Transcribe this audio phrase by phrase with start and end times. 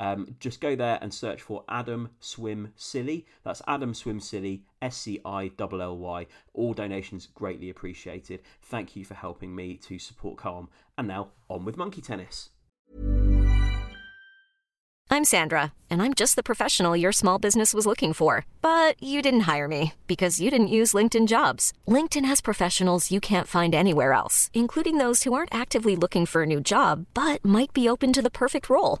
[0.00, 3.26] Um, just go there and search for Adam Swim Scilly.
[3.44, 6.26] That's Adam Swim Scilly, S C I L L Y.
[6.54, 8.40] All donations greatly appreciated.
[8.62, 10.68] Thank you for helping me to support Calm.
[10.96, 12.50] And now on with Monkey Tennis.
[15.12, 18.46] I'm Sandra, and I'm just the professional your small business was looking for.
[18.62, 21.74] But you didn't hire me because you didn't use LinkedIn jobs.
[21.86, 26.44] LinkedIn has professionals you can't find anywhere else, including those who aren't actively looking for
[26.44, 29.00] a new job but might be open to the perfect role,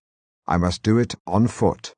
[0.47, 1.93] I must do it on foot.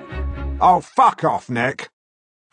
[0.61, 1.89] Oh, fuck off, Nick.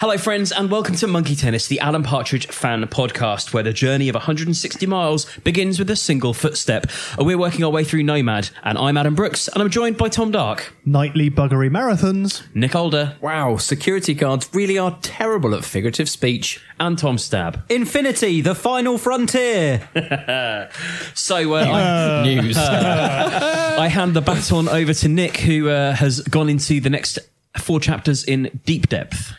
[0.03, 4.09] Hello, friends, and welcome to Monkey Tennis, the Alan Partridge fan podcast, where the journey
[4.09, 6.87] of 160 miles begins with a single footstep.
[7.17, 10.29] We're working our way through Nomad, and I'm Adam Brooks, and I'm joined by Tom
[10.29, 12.43] Dark, Nightly buggery marathons.
[12.53, 16.61] Nick Older, Wow, security guards really are terrible at figurative speech.
[16.81, 17.63] and Tom Stab.
[17.69, 19.87] Infinity, the final frontier.
[21.13, 22.57] So, uh, I, News.
[22.59, 27.19] I hand the baton over to Nick, who uh, has gone into the next
[27.57, 29.31] four chapters in deep depth.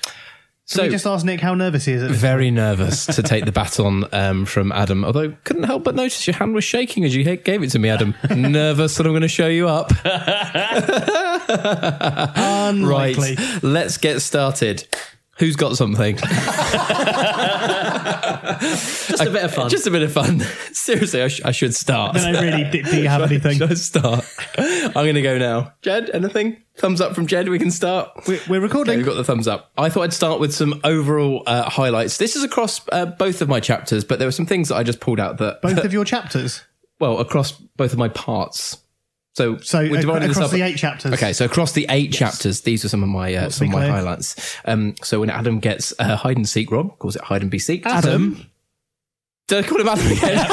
[0.70, 4.06] Can we just ask Nick how nervous he is Very nervous to take the baton
[4.12, 7.62] um, from Adam, although couldn't help but notice your hand was shaking as you gave
[7.62, 8.14] it to me, Adam.
[8.30, 9.92] nervous that I'm going to show you up.
[12.36, 13.36] Unlikely.
[13.44, 14.86] Right, let's get started.
[15.38, 16.16] Who's got something?
[16.16, 16.32] Just
[19.22, 19.68] a bit of fun.
[19.68, 20.40] Just a bit of fun.
[20.72, 22.14] Seriously, I, sh- I should start.
[22.14, 23.58] Then I really do, do you have anything?
[23.58, 24.24] Should I start?
[24.58, 25.72] I'm going to go now.
[25.82, 26.62] Jed, anything?
[26.76, 27.48] Thumbs up from Jed.
[27.48, 28.10] We can start.
[28.26, 28.92] We're, we're recording.
[28.92, 29.70] Okay, we've got the thumbs up.
[29.76, 32.18] I thought I'd start with some overall uh, highlights.
[32.18, 34.82] This is across uh, both of my chapters, but there were some things that I
[34.82, 36.62] just pulled out that, Both of your chapters.
[37.00, 38.78] well, across both of my parts.
[39.36, 41.12] So, So we're ac- dividing this across up- the eight chapters.
[41.12, 43.80] Okay, so across the eight chapters, these are some of my uh, some of my
[43.80, 43.90] clear.
[43.92, 44.56] highlights.
[44.64, 47.58] Um, so when Adam gets uh, hide and seek, Rob calls it hide and be
[47.58, 47.84] seek.
[47.86, 48.46] Adam.
[49.48, 50.38] Did I call him Adam again?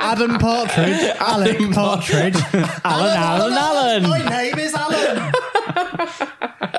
[0.00, 1.16] Adam Partridge.
[1.20, 2.34] Alec Partridge.
[2.84, 4.02] Alan, Alan, Alan.
[4.10, 5.32] My name is Alan.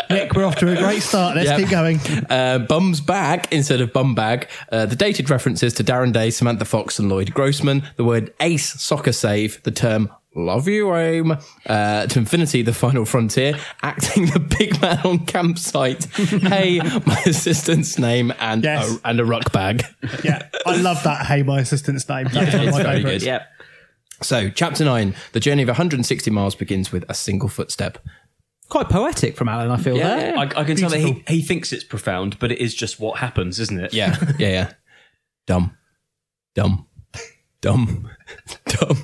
[0.09, 1.35] Nick, we're off to a great start.
[1.37, 1.59] Let's Yep.
[1.59, 1.99] keep going.
[2.29, 4.49] uh, Bum's back instead of bum bag.
[4.71, 7.83] Uh, the dated references to Darren Day, Samantha Fox, and Lloyd Grossman.
[7.95, 9.63] The word ace soccer save.
[9.63, 12.61] The term love you aim uh, to infinity.
[12.61, 13.57] The final frontier.
[13.81, 16.05] Acting the big man on campsite.
[16.15, 18.97] hey, my assistant's name and Yes.
[19.03, 19.83] a, and a ruck bag.
[20.23, 21.25] Yeah, I love that.
[21.25, 22.27] Hey, my assistant's name.
[22.31, 23.23] That's one of my very favourites.
[23.23, 23.27] good.
[23.29, 23.47] Yep.
[24.21, 25.15] So, chapter nine.
[25.33, 27.97] The journey of 160 miles begins with a single footstep.
[28.69, 30.37] Quite poetic from Alan, I feel there.
[30.37, 33.17] I, I can tell that he, he thinks it's profound, but it is just what
[33.19, 33.93] happens, isn't it?
[33.93, 34.73] Yeah, yeah, yeah.
[35.47, 35.75] Dumb,
[36.55, 36.87] dumb,
[37.61, 38.09] dumb,
[38.67, 38.97] dumb.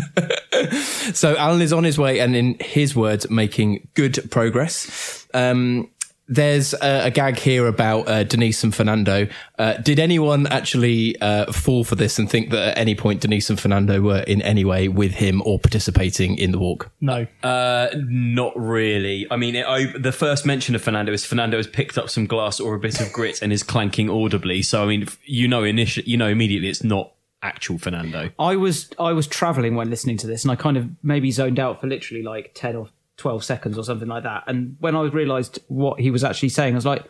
[1.12, 5.26] so Alan is on his way, and in his words, making good progress.
[5.34, 5.90] Um,
[6.28, 9.28] there's a, a gag here about uh, Denise and Fernando.
[9.58, 13.50] Uh, did anyone actually uh, fall for this and think that at any point Denise
[13.50, 16.90] and Fernando were in any way with him or participating in the walk?
[17.00, 17.26] No.
[17.42, 19.26] Uh, not really.
[19.30, 22.26] I mean, it, I, the first mention of Fernando is Fernando has picked up some
[22.26, 24.62] glass or a bit of grit and is clanking audibly.
[24.62, 27.12] So I mean, you know, initially, you know, immediately it's not
[27.42, 28.30] actual Fernando.
[28.38, 31.58] I was I was traveling when listening to this, and I kind of maybe zoned
[31.58, 34.44] out for literally like ten or twelve seconds or something like that.
[34.46, 37.04] And when I realised what he was actually saying, I was like,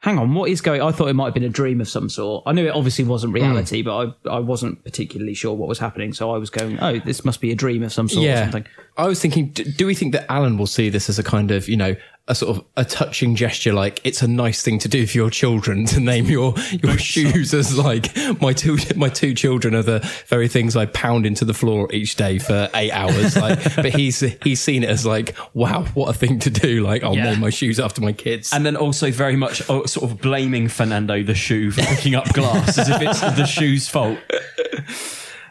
[0.00, 2.08] "Hang on, what is going?" I thought it might have been a dream of some
[2.08, 2.44] sort.
[2.46, 3.88] I knew it obviously wasn't reality, hmm.
[3.88, 6.12] but I I wasn't particularly sure what was happening.
[6.12, 8.66] So I was going, "Oh, this must be a dream of some sort or something."
[8.96, 11.50] I was thinking, do, do we think that Alan will see this as a kind
[11.50, 11.96] of, you know,
[12.28, 15.28] a sort of a touching gesture, like it's a nice thing to do for your
[15.30, 19.98] children to name your your shoes as like my two my two children are the
[20.28, 23.36] very things I pound into the floor each day for eight hours.
[23.36, 26.84] Like, but he's he's seen it as like, wow, what a thing to do.
[26.84, 27.24] Like, I'll Yeah.
[27.30, 28.52] name my shoes after my kids.
[28.52, 32.32] And then also very much oh, sort of blaming Fernando the shoe for picking up
[32.32, 34.18] glass as if it's the shoe's fault.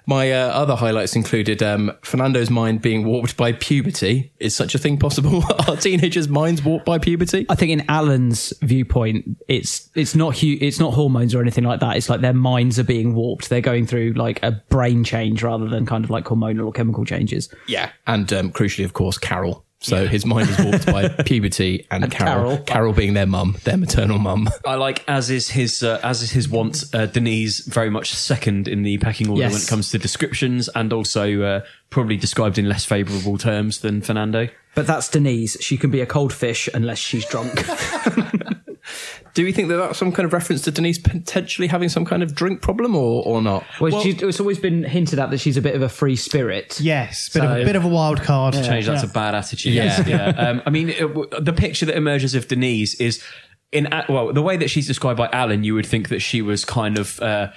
[0.06, 4.32] My uh, other highlights included um, Fernando's mind being warped by puberty.
[4.40, 5.44] Is such a thing possible?
[5.68, 7.46] Are teenagers' minds warped by puberty?
[7.50, 11.80] I think in Alan's viewpoint, it's it's not hu- it's not hormones or anything like
[11.82, 11.98] that.
[11.98, 13.50] It's like their minds are being warped.
[13.50, 17.06] They're going through like a brain change rather than kind of like hormonal or chemical
[17.06, 17.54] changes.
[17.68, 19.66] Yeah, and um, crucially, of course, Carol.
[19.84, 22.34] So his mind is warped by puberty and, And Carol.
[22.44, 22.58] Carol.
[22.66, 24.48] Carol being their mum, their maternal mum.
[24.66, 28.68] I like, as is his uh, as is his want, uh, Denise very much second
[28.68, 29.54] in the packing order Yes.
[29.54, 34.02] when it comes to descriptions, and also uh, probably described in less favourable terms than
[34.02, 34.50] Fernando.
[34.76, 35.58] But that's Denise.
[35.62, 37.52] She can be a cold fish unless she's drunk.
[39.34, 42.22] Do we think that that's some kind of reference to Denise potentially having some kind
[42.22, 43.64] of drink problem or, or not?
[43.80, 46.80] Well, she's, it's always been hinted at that she's a bit of a free spirit.
[46.82, 48.54] Yes, bit, So- a bit of a wild card.
[48.56, 49.02] Change that Yeah.
[49.02, 49.74] to bad attitude.
[49.74, 50.08] Yeah.
[50.08, 50.26] yeah.
[50.30, 53.24] Um, I mean, it, w- the picture that emerges of Denise is
[53.72, 56.42] in A- well, the way that she's described by Alan, you would think that she
[56.42, 57.20] was kind of.
[57.22, 57.52] Uh,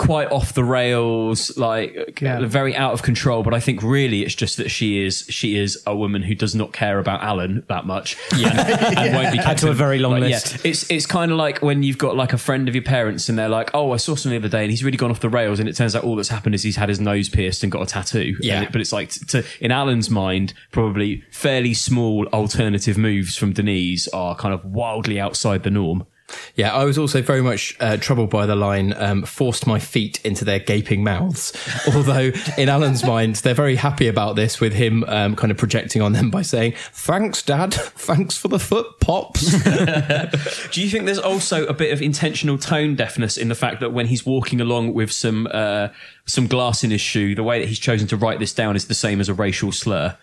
[0.00, 2.40] Quite off the rails, like Yeah.
[2.46, 3.42] very out of control.
[3.42, 6.54] But I think really it's just that she is she is a woman who does
[6.54, 8.16] not care about Alan that much.
[8.36, 8.48] Yeah,
[8.88, 10.54] and, and won't be Add to a very long like, list.
[10.64, 13.28] Yeah, it's it's kind of like when you've got like a friend of your parents
[13.28, 15.20] and they're like, oh, I saw something the other day and he's really gone off
[15.20, 17.62] the rails, and it turns out all that's happened is he's had his nose pierced
[17.62, 18.36] and got a tattoo.
[18.40, 18.54] Yeah.
[18.56, 23.36] And it- but it's like t- to in Alan's mind, probably fairly small alternative moves
[23.36, 26.06] from Denise are kind of wildly outside the norm.
[26.54, 30.20] Yeah, I was also very much uh, troubled by the line um, "forced my feet
[30.24, 31.52] into their gaping mouths."
[31.94, 36.02] Although in Alan's mind, they're very happy about this, with him um, kind of projecting
[36.02, 37.72] on them by saying, "Thanks, Dad.
[37.74, 39.50] Thanks for the foot pops."
[40.70, 43.92] Do you think there's also a bit of intentional tone deafness in the fact that
[43.92, 45.88] when he's walking along with some uh,
[46.26, 48.86] some glass in his shoe, the way that he's chosen to write this down is
[48.86, 50.16] the same as a racial slur?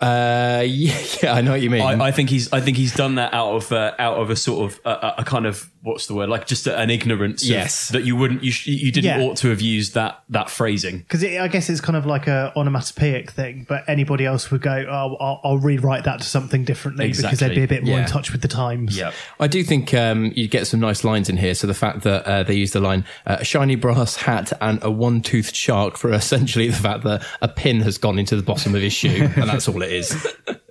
[0.00, 1.82] Uh, yeah, yeah, I know what you mean.
[1.82, 4.36] I, I think he's I think he's done that out of uh, out of a
[4.36, 7.88] sort of uh, a kind of what's the word like just an ignorance of- Yes.
[7.90, 9.24] that you wouldn't you sh- you didn't Yeah.
[9.24, 12.52] ought to have used that that phrasing Because I guess it's kind of like a
[12.56, 17.12] onomatopoeic thing, but anybody else would go, oh, I'll, I'll rewrite that to something differently
[17.12, 18.02] because they'd be a bit more Yeah.
[18.02, 18.96] in touch with the times.
[18.98, 21.54] yeah I do think um, you get some nice lines in here.
[21.54, 24.82] So the fact that uh, they use the line uh, "a shiny brass hat and
[24.82, 28.74] a one-toothed shark" for essentially the fact that a pin has gone into the bottom
[28.74, 30.26] of his shoe, and that's all it is.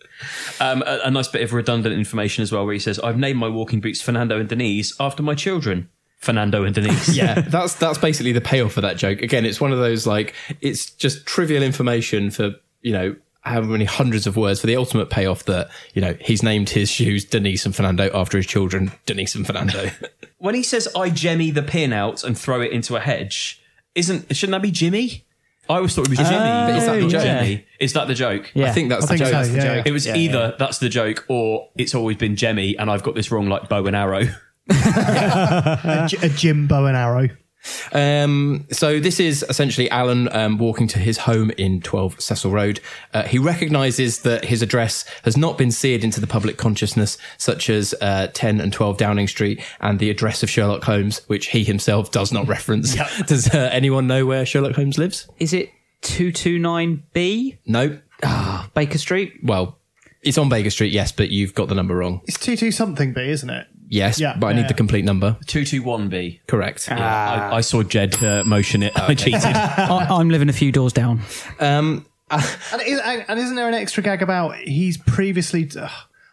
[0.60, 3.40] um, a, a nice bit of redundant information as well where he says I've named
[3.40, 7.98] my walking boots Fernando and Denise after my children Fernando and Denise Yeah, that's that's
[7.98, 9.22] basically the payoff for that joke.
[9.22, 13.86] Again, it's one of those like it's just trivial information for you know however many
[13.86, 17.66] hundreds of words for the ultimate payoff that you know he's named his shoes Denise
[17.66, 19.92] and Fernando after his children Denise and Fernando.
[20.40, 23.62] when he says I jemmy the pin out and throw it into a hedge
[23.94, 25.25] isn't shouldn't that be Jimmy
[25.70, 27.22] I always thought it was Jimmy But is that the joke?
[27.24, 27.66] Jemmy.
[27.80, 28.66] Is that the joke Yeah.
[28.68, 29.46] I think that's I the think joke.
[29.46, 29.84] so, yeah, yeah.
[29.86, 33.32] It was either that's the joke or it's always been Jemmy and I've got this
[33.32, 34.24] wrong like bow and arrow.
[34.70, 37.30] A, J- a Jim bow and arrow.
[37.92, 42.80] Um, so this is essentially Alan um, walking to his home in 12 Cecil Road.
[43.14, 47.70] Uh, he recognises that his address has not been seared into the public consciousness, such
[47.70, 51.64] as uh, 10 and 12 Downing Street and the address of Sherlock Holmes, which he
[51.64, 52.96] himself does not reference.
[53.28, 55.28] Does uh, anyone know where Sherlock Holmes lives?
[55.40, 55.72] Is it
[56.04, 57.58] 229B?
[57.66, 58.00] No.
[58.74, 59.34] Baker Street?
[59.44, 59.80] Well,
[60.22, 62.22] it's on Baker Street, yes, but you've got the number wrong.
[62.26, 63.68] It's 2 2 something B, isn't it?
[63.88, 64.68] Yes, Yeah, but I need yeah.
[64.68, 65.38] the complete number.
[65.46, 66.40] 221B.
[66.48, 66.92] Correct.
[66.92, 68.94] I, I saw Jed uh, motion it.
[69.00, 69.44] I cheated.
[69.44, 71.22] I, I'm living a few doors down.
[71.60, 75.70] Um, And, is, and isn't there an extra gag about he's previously.
[75.80, 75.92] ugh,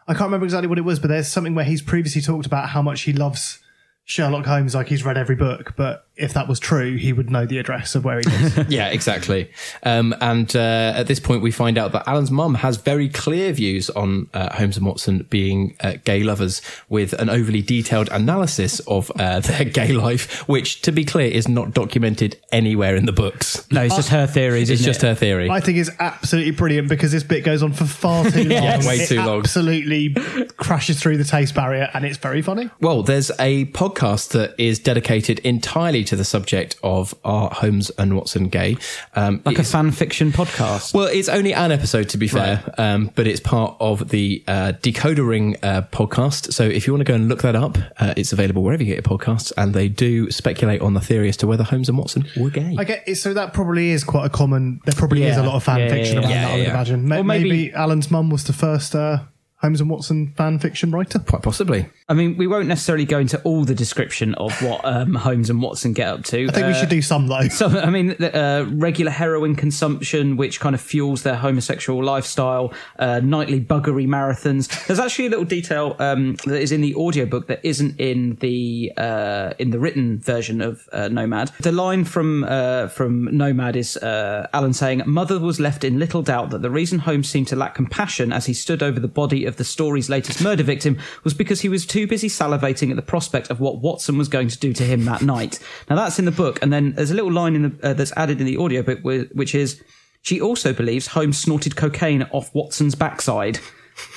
[0.08, 2.70] I can't remember exactly what it was, but there's something where he's previously talked about
[2.70, 3.58] how much he loves
[4.04, 5.74] Sherlock Holmes, like he's read every book.
[5.76, 8.58] But if that was true, he would know the address of where he lives.
[8.68, 9.50] yeah, exactly.
[9.82, 13.52] Um, and uh, at this point, we find out that Alan's mum has very clear
[13.52, 18.78] views on uh, Holmes and Watson being uh, gay lovers, with an overly detailed analysis
[18.80, 23.12] of uh, their gay life, which, to be clear, is not documented anywhere in the
[23.12, 23.68] books.
[23.70, 24.70] No, it's just her theories.
[24.70, 25.08] It's isn't just it?
[25.08, 25.50] her theory.
[25.50, 28.50] I think it's absolutely brilliant because this bit goes on for far too long.
[28.50, 29.40] Yeah, way It too long.
[29.40, 30.14] Absolutely
[30.56, 32.70] crashes through the taste barrier, and it's very funny.
[32.80, 38.16] Well, there's a podcast that is dedicated entirely to the subject of are Holmes and
[38.16, 38.76] Watson gay?
[39.14, 40.94] Um, Like a fan fiction podcast.
[40.94, 44.72] Well, it's only an episode to be fair, um, but it's part of the uh,
[44.82, 46.52] Decoder Ring uh, podcast.
[46.52, 48.94] So if you want to go and look that up, uh, it's available wherever you
[48.94, 51.98] get your podcasts, and they do speculate on the theory as to whether Holmes and
[51.98, 52.76] Watson were gay.
[52.78, 54.80] I get so that probably is quite a common.
[54.84, 56.40] There probably is a lot of fan Yeah, fiction yeah, around yeah.
[56.42, 56.48] that.
[56.48, 56.70] I would Yeah, yeah.
[56.74, 57.12] imagine.
[57.12, 59.18] Or maybe, maybe- Alan's mum was the first uh,
[59.56, 61.18] Holmes and Watson fan fiction writer.
[61.20, 61.88] Quite possibly.
[62.12, 65.62] I mean, we won't necessarily go into all the description of what um, Holmes and
[65.62, 66.46] Watson get up to.
[66.46, 67.32] I think we should do some though.
[67.62, 72.74] So, I mean, the, uh, regular heroin consumption, which kind of fuels their homosexual lifestyle,
[72.98, 74.68] uh, nightly buggery marathons.
[74.86, 78.92] There's actually a little detail um, that is in the audiobook that isn't in the
[78.98, 81.50] uh, in the written version of uh, Nomad.
[81.60, 86.22] The line from uh, from Nomad is uh, Alan saying, "Mother was left in little
[86.22, 89.46] doubt that the reason Holmes seemed to lack compassion as he stood over the body
[89.46, 93.02] of the story's latest murder victim was because he was too busy salivating at the
[93.02, 96.24] prospect of what Watson was going to do to him that night." Now that's in
[96.24, 98.58] the book, and then there's a little line in the uh, that's added in the
[98.58, 99.82] audiobook, which is,
[100.22, 103.60] "She also believes Holmes snorted cocaine off Watson's backside."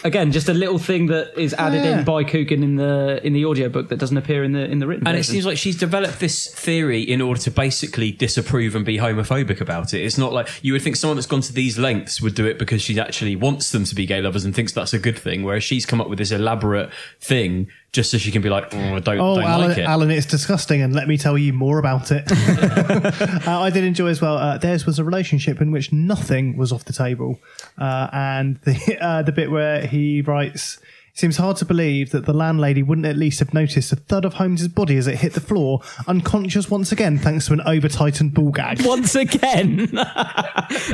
[0.04, 2.00] Again, just a little thing that is added Yeah.
[2.00, 4.88] in by Coogan in the in the audiobook that doesn't appear in the in the
[4.88, 5.08] written.
[5.08, 8.98] And it seems like she's developed this theory in order to basically disapprove and be
[8.98, 10.02] homophobic about it.
[10.02, 12.58] It's not like you would think someone that's gone to these lengths would do it
[12.58, 15.44] because she actually wants them to be gay lovers and thinks that's a good thing,
[15.44, 16.90] whereas she's come up with this elaborate
[17.20, 19.86] thing just so she can be like, oh, I don't, Oh, don't Alan, like it.
[19.86, 22.30] Alan, it's disgusting, and let me tell you more about it.
[23.48, 24.38] uh, I did enjoy as well.
[24.38, 27.40] Uh, theirs was a relationship in which nothing was off the table,
[27.78, 30.78] uh, and the uh, the bit where he writes.
[31.16, 34.26] It seems hard to believe that the landlady wouldn't at least have noticed a thud
[34.26, 37.88] of Holmes's body as it hit the floor, unconscious once again thanks to an over
[37.88, 38.82] tightened ball gag.
[38.86, 39.78] once again,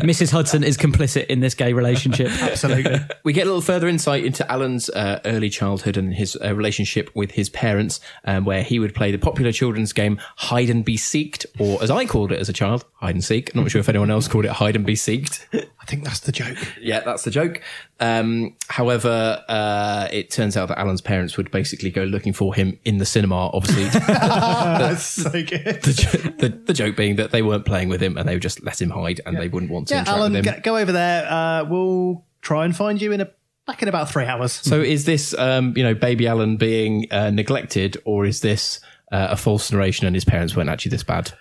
[0.03, 0.31] Mrs.
[0.31, 2.27] Hudson is complicit in this gay relationship.
[2.39, 2.99] Absolutely.
[3.23, 7.09] We get a little further insight into Alan's uh, early childhood and his uh, relationship
[7.15, 10.97] with his parents, um, where he would play the popular children's game Hide and Be
[10.97, 13.55] Seeked, or as I called it as a child, Hide and Seek.
[13.55, 15.67] I'm not sure if anyone else called it Hide and Be Seeked.
[15.81, 16.57] I think that's the joke.
[16.79, 17.59] yeah, that's the joke.
[17.99, 22.77] Um, however, uh, it turns out that Alan's parents would basically go looking for him
[22.85, 23.85] in the cinema, obviously.
[24.05, 25.81] That's so good.
[25.81, 28.63] the, the, the joke being that they weren't playing with him and they would just
[28.63, 30.55] let him hide and they wouldn't want to Yeah, Alan, with him.
[30.55, 31.25] go, go over there.
[31.31, 33.31] Uh, we'll try and find you in a
[33.67, 34.51] back in about three hours.
[34.51, 38.79] So is this, um, you know, baby Alan being uh, neglected, or is this
[39.11, 41.31] uh, a false narration and his parents weren't actually this bad?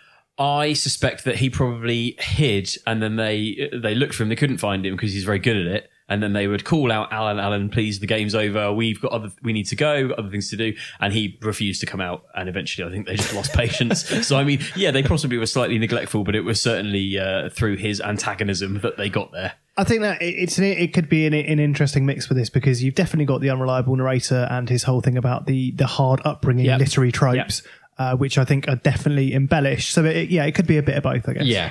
[0.41, 4.31] I suspect that he probably hid, and then they they looked for him.
[4.31, 5.91] They couldn't find him because he's very good at it.
[6.09, 8.73] And then they would call out, "Alan, Alan, please, the game's over.
[8.73, 11.87] We've got other, we need to go, other things to do." And he refused to
[11.87, 12.25] come out.
[12.35, 14.09] And eventually, I think they just lost patience.
[14.27, 17.77] So, I mean, yeah, they possibly were slightly neglectful, but it was certainly uh, through
[17.77, 19.53] his antagonism that they got there.
[19.77, 22.51] I think that it- it's an, it could be an, an interesting mix for this
[22.51, 26.21] because you've definitely got the unreliable narrator and his whole thing about the the hard
[26.25, 26.81] upbringing Yep.
[26.81, 27.63] literary tropes,
[28.01, 29.93] uh, which I think are definitely embellished.
[29.93, 31.45] So it, yeah, it could be a bit of both, I guess.
[31.45, 31.71] Yeah.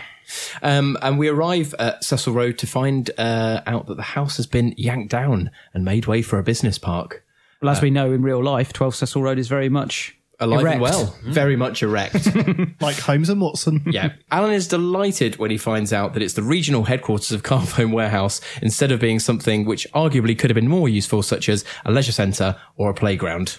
[0.61, 4.45] Um, and we arrive at Cecil Road to find uh, out that the house has
[4.45, 7.23] been yanked down and made way for a business park.
[7.63, 10.73] Well, as we know in real life, 12 Cecil Road is very much Alive erect.
[10.73, 11.15] and well.
[11.23, 12.33] Very much erect.
[12.81, 13.83] like Holmes and Watson.
[13.91, 14.13] yeah.
[14.31, 18.39] Alan is delighted when he finds out that it's the regional headquarters of Carphone Warehouse
[18.61, 22.13] instead of being something which arguably could have been more useful, such as a leisure
[22.13, 23.57] centre or a playground.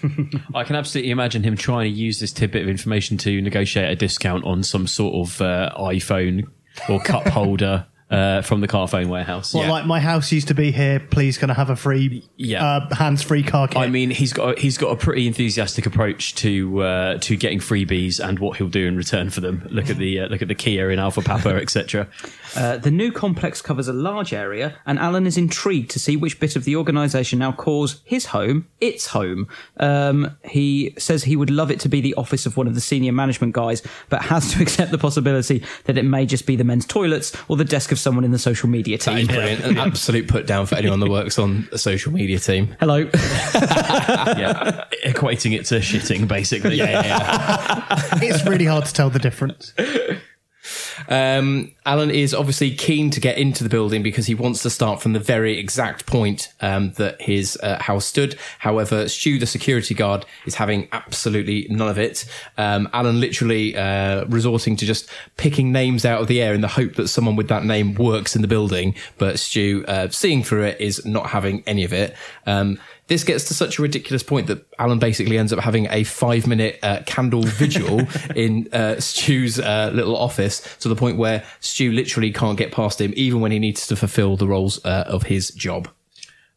[0.55, 3.97] I can absolutely imagine him trying to use this tidbit of information to negotiate a
[3.97, 6.49] discount on some sort of uh, iPhone
[6.89, 9.55] or cup holder uh, from the Carphone Warehouse.
[9.55, 10.99] Well, like my house used to be here.
[11.01, 12.65] Please, can I have a free, Yeah.
[12.65, 13.77] uh, hands-free car kit?
[13.77, 18.19] I mean, he's got he's got a pretty enthusiastic approach to uh, to getting freebies
[18.19, 19.67] and what he'll do in return for them.
[19.71, 22.09] Look at the uh, look at the Kia in Alpha Papa, etc.
[22.57, 26.41] Uh, the new complex covers a large area, and Alan is intrigued to see which
[26.41, 29.47] bit of the organisation now calls his home its home.
[29.79, 32.81] Um, he says he would love it to be the office of one of the
[32.81, 36.65] senior management guys, but has to accept the possibility that it may just be the
[36.65, 39.35] men's toilets or the desk of someone in the social media That is team.
[39.37, 39.65] brilliant.
[39.65, 42.75] An absolute put down for anyone that works on a social media team.
[42.81, 42.97] Hello.
[43.55, 46.77] yeah, equating it to shitting, basically.
[46.77, 48.09] Yeah, yeah, yeah.
[48.23, 49.73] it's really hard to tell the difference.
[51.09, 55.01] Um, Alan is obviously keen to get into the building because he wants to start
[55.01, 58.39] from the very exact point um, that his uh, house stood.
[58.59, 62.25] However, Stu, the security guard, is having absolutely none of it.
[62.59, 66.69] Um, Alan literally uh, resorting to just picking names out of the air in the
[66.69, 68.95] hope that someone with that name works in the building.
[69.19, 72.15] But Stu, uh, seeing through it, is not having any of it.
[73.11, 76.47] This gets to such a ridiculous point that Alan basically ends up having a five
[76.47, 78.03] minute uh, candle vigil
[78.37, 83.01] in uh, Stu's uh, little office to the point where Stu literally can't get past
[83.01, 85.89] him, even when he needs to fulfill the roles uh, of his job.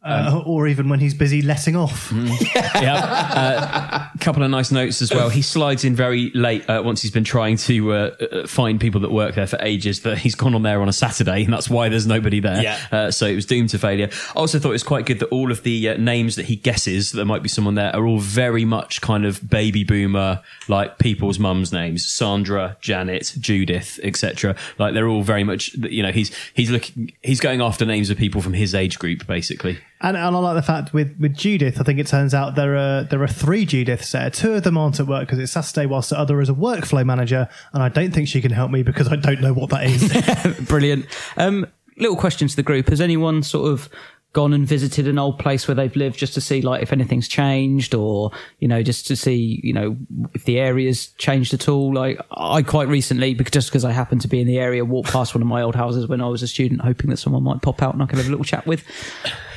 [0.04, 2.12] Uh, or even when he's busy letting off.
[2.54, 4.10] yeah.
[4.14, 5.30] A couple of nice notes as well.
[5.30, 9.00] He slides in very late uh, once he's been trying to uh, uh, find people
[9.00, 10.02] that work there for ages.
[10.02, 12.62] That he's gone on there on a Saturday, and that's why there's nobody there.
[12.62, 12.86] Yeah.
[12.92, 14.10] Uh, so it was doomed to failure.
[14.12, 16.56] I also thought it was quite good that all of the uh, names that he
[16.56, 20.42] guesses that there might be someone there are all very much kind of baby boomer,
[20.68, 24.54] like people's mums' names: Sandra, Janet, Judith, etc.
[24.78, 25.72] Like they're all very much.
[25.74, 29.26] You know, he's he's looking he's going after names of people from his age group,
[29.26, 29.78] basically.
[30.00, 32.76] And, and I like the fact with, with Judith, I think it turns out there
[32.76, 34.28] are there are three Judiths there.
[34.28, 37.06] Two of them aren't at work because it's Saturday, whilst the other is a workflow
[37.06, 39.84] manager, and I don't think she can help me because I don't know what that
[39.84, 40.60] is.
[40.68, 41.06] Brilliant.
[41.36, 43.88] Um, little question to the group: Has anyone sort of
[44.34, 47.28] gone and visited an old place where they've lived just to see like if anything's
[47.28, 49.96] changed, or you know, just to see you know
[50.34, 51.94] if the area's changed at all?
[51.94, 55.34] Like I quite recently, just because I happened to be in the area, walked past
[55.34, 57.82] one of my old houses when I was a student, hoping that someone might pop
[57.82, 58.84] out and I could have a little chat with.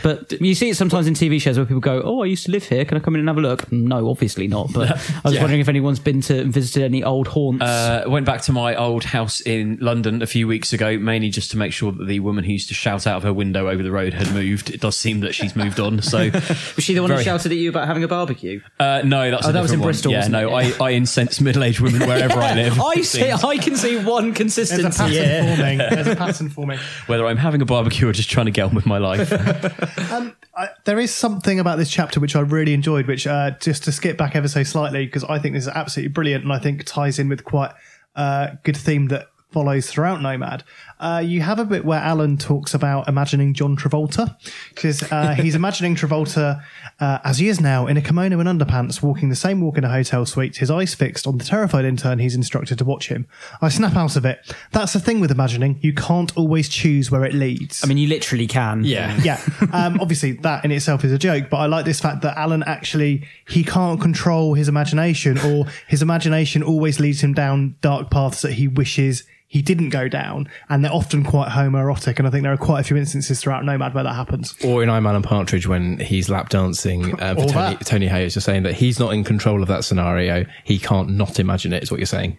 [0.04, 2.52] But you see it sometimes in TV shows where people go, "Oh, I used to
[2.52, 2.86] live here.
[2.86, 4.72] Can I come in and have a look?" No, obviously not.
[4.74, 5.42] But I was Yeah.
[5.42, 7.64] wondering if anyone's been to and visited any old haunts.
[7.64, 11.52] Uh, went back to my old house in London a few weeks ago, mainly just
[11.52, 13.82] to make sure that the woman who used to shout out of her window over
[13.84, 14.70] the road had moved.
[14.70, 16.02] It does seem that she's moved on.
[16.02, 16.30] So,
[16.76, 18.62] was she the one very- who shouted at you about having a barbecue?
[18.80, 19.88] Uh, no, that's Oh, a that was in one.
[19.88, 20.54] Bristol, Yeah, no.
[20.54, 22.80] I, I incense middle-aged women wherever I live.
[22.82, 23.32] I see.
[23.32, 24.84] I can see one consistency.
[24.84, 25.56] There's a pattern here.
[25.56, 25.78] forming.
[25.80, 26.80] There's a pattern forming.
[27.08, 29.30] Whether I'm having a barbecue or just trying to get on with my life.
[30.56, 33.92] I, there is something about this chapter which I really enjoyed, which uh, just to
[33.92, 36.84] skip back ever so slightly, because I think this is absolutely brilliant and I think
[36.86, 37.72] ties in with quite
[38.16, 40.64] a good theme that follows throughout Nomad.
[41.00, 44.36] Uh, you have a bit where Alan talks about imagining John Travolta,
[44.70, 46.64] because uh, he's imagining Travolta
[47.00, 49.84] uh, as he is now in a kimono and underpants, walking the same walk in
[49.84, 53.28] a hotel suite, his eyes fixed on the terrified intern he's instructed to watch him.
[53.62, 54.40] I snap out of it.
[54.72, 55.80] That's the thing with imagining.
[55.82, 57.84] You can't always choose where it leads.
[57.84, 58.84] I mean, you literally can.
[58.84, 59.16] Yeah.
[59.24, 59.42] yeah.
[59.72, 62.64] Um, obviously, that in itself is a joke, but I like this fact that Alan
[62.64, 68.42] actually he can't control his imagination, or his imagination always leads him down dark paths
[68.42, 72.18] that he wishes he didn't go down, and they're often quite homoerotic.
[72.20, 74.54] And I think there are quite a few instances throughout Nomad where that happens.
[74.64, 77.86] Or in I'm Alan Partridge when he's lap dancing uh, for Or Tony, that.
[77.86, 80.46] Tony Hayes, you're saying that he's not in control of that scenario.
[80.66, 82.38] He can't not imagine it, is what you're saying.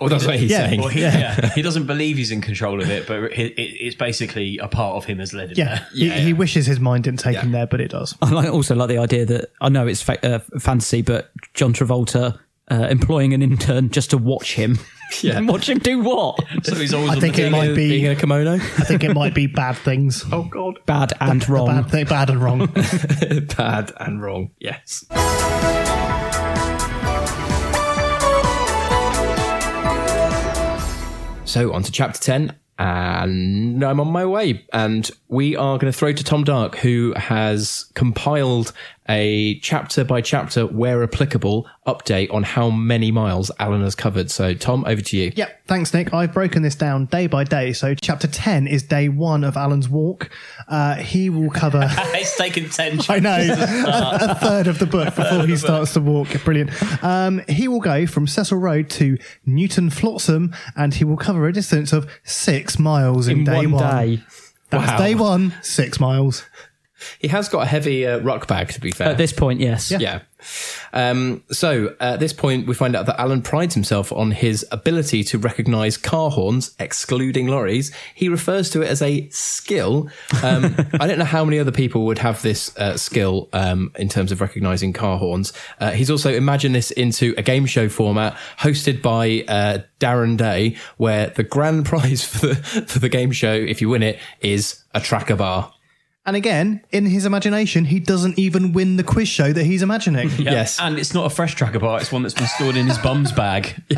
[0.00, 0.80] Or that's what he's Yeah, saying.
[0.82, 1.50] Or he, yeah.
[1.50, 4.96] he doesn't believe he's in control of it, but it, it, it's basically a part
[4.96, 6.14] of him has led him Yeah, there.
[6.14, 8.16] he, he wishes his mind didn't take him there, but it does.
[8.22, 11.74] I like, also like the idea that I know it's fa- uh, fantasy, but John
[11.74, 12.38] Travolta
[12.70, 14.78] uh, employing an intern just to watch him.
[15.22, 15.40] Yeah.
[15.40, 16.38] watch him do what?
[16.64, 18.04] So he's always I on think the it might Being be.
[18.04, 18.56] in a kimono.
[18.56, 20.22] I think it might be bad things.
[20.32, 20.80] oh, God.
[20.84, 21.68] Bad and wrong.
[21.68, 22.66] Bad, thing, bad and wrong.
[23.56, 24.50] Bad and wrong.
[24.58, 25.06] Yes.
[31.44, 34.66] So on to chapter 10, and I'm on my way.
[34.74, 38.74] And we are going to throw to Tom Dark, who has compiled
[39.08, 44.30] a chapter by chapter, where applicable, update on how many miles Alan has covered.
[44.30, 45.32] So, Tom, over to you.
[45.34, 46.12] Yep, thanks, Nick.
[46.12, 47.72] I've broken this down day by day.
[47.72, 50.30] So, chapter 10 is day one of Alan's walk.
[50.68, 51.80] Uh, he will cover.
[51.90, 56.00] it's taken 10 I know, a, a third of the book before he starts to
[56.00, 56.28] walk.
[56.44, 56.70] Brilliant.
[57.02, 59.16] Um, he will go from Cecil Road to
[59.46, 63.72] Newton Flotman and he will cover a distance of six miles in, in day one,
[63.72, 63.96] one.
[63.96, 64.22] day.
[64.70, 64.98] That's Wow.
[64.98, 66.44] day one, six miles.
[67.18, 69.08] He has got a heavy uh, ruck bag, to be fair.
[69.08, 69.90] At this point, yes.
[69.90, 70.20] Yeah.
[70.92, 75.24] Um, so at this point, we find out that Alan prides himself on his ability
[75.24, 77.92] to recognize car horns, excluding lorries.
[78.14, 80.08] He refers to it as a skill.
[80.42, 84.08] Um, I don't know how many other people would have this uh, skill um, in
[84.08, 85.52] terms of recognizing car horns.
[85.80, 90.76] Uh, he's also imagined this into a game show format hosted by uh, Darren Day,
[90.96, 94.82] where the grand prize for the, for the game show, if you win it, is
[94.94, 95.72] a tracker bar.
[96.28, 100.28] And again, in his imagination, he doesn't even win the quiz show that he's imagining.
[100.38, 100.52] Yeah.
[100.52, 100.78] Yes.
[100.78, 103.32] And it's not a fresh tracker bar, it's one that's been stored in his bum's
[103.32, 103.82] bag.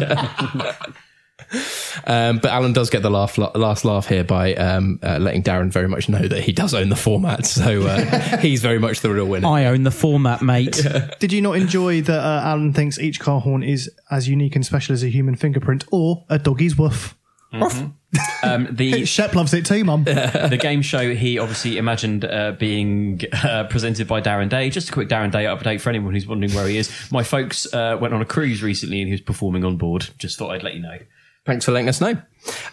[2.07, 5.73] Um, but Alan does get the laugh, last laugh here by um, uh, letting Darren
[5.73, 7.45] very much know that he does own the format.
[7.45, 9.49] So uh, he's very much the real winner.
[9.49, 10.81] I own the format, mate.
[11.19, 14.65] Did you not enjoy that uh, Alan thinks each car horn is as unique and
[14.65, 17.17] special as a human fingerprint or a doggy's woof?
[17.53, 20.05] Um, the Shep loves it too, Mum.
[20.05, 24.71] the game show he obviously imagined uh, being uh, presented by Darren Day.
[24.71, 26.91] Just a quick Darren Day update for anyone who's wondering where he is.
[27.11, 30.09] My folks uh, went on a cruise recently and he was performing on board.
[30.19, 30.99] Just thought I'd let you know.
[31.47, 32.21] Thanks for letting us know.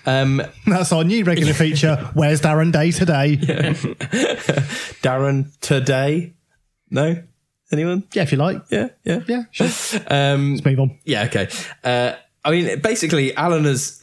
[0.06, 1.96] Um, That's our new regular feature.
[2.14, 3.38] Where's Darren Day today?
[5.02, 6.34] Darren today?
[6.90, 7.24] No?
[7.72, 8.04] Anyone?
[8.14, 8.62] Yeah, if you like.
[8.70, 9.22] Yeah, yeah.
[9.28, 9.68] Yeah, sure.
[10.08, 11.00] Um, Let's move on.
[11.04, 11.50] Yeah, okay.
[11.84, 12.14] Uh,
[12.46, 14.02] I mean, basically, Alan has.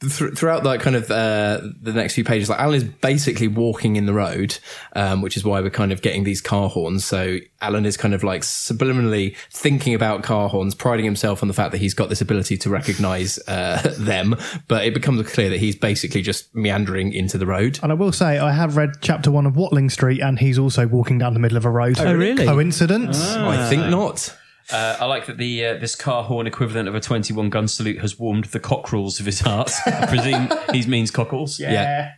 [0.00, 3.96] Th- throughout that kind of uh, the next few pages, like Alan is basically walking
[3.96, 4.58] in the road,
[4.96, 7.04] um, which is why we're kind of getting these car horns.
[7.04, 11.54] So Alan is kind of like subliminally thinking about car horns, priding himself on the
[11.54, 14.36] fact that he's got this ability to recognise uh, them.
[14.68, 17.78] But it becomes clear that he's basically just meandering into the road.
[17.82, 20.86] And I will say, I have read chapter one of Watling Street, and he's also
[20.86, 21.98] walking down the middle of a road.
[22.00, 22.46] Oh, really?
[22.46, 23.20] Coincidence?
[23.34, 24.34] I think not.
[24.72, 27.98] Uh, I like that the uh, this car horn equivalent of a 21 gun salute
[28.00, 29.70] has warmed the cockerels of his heart.
[29.86, 31.58] I presume he means cockles.
[31.58, 32.12] Yeah.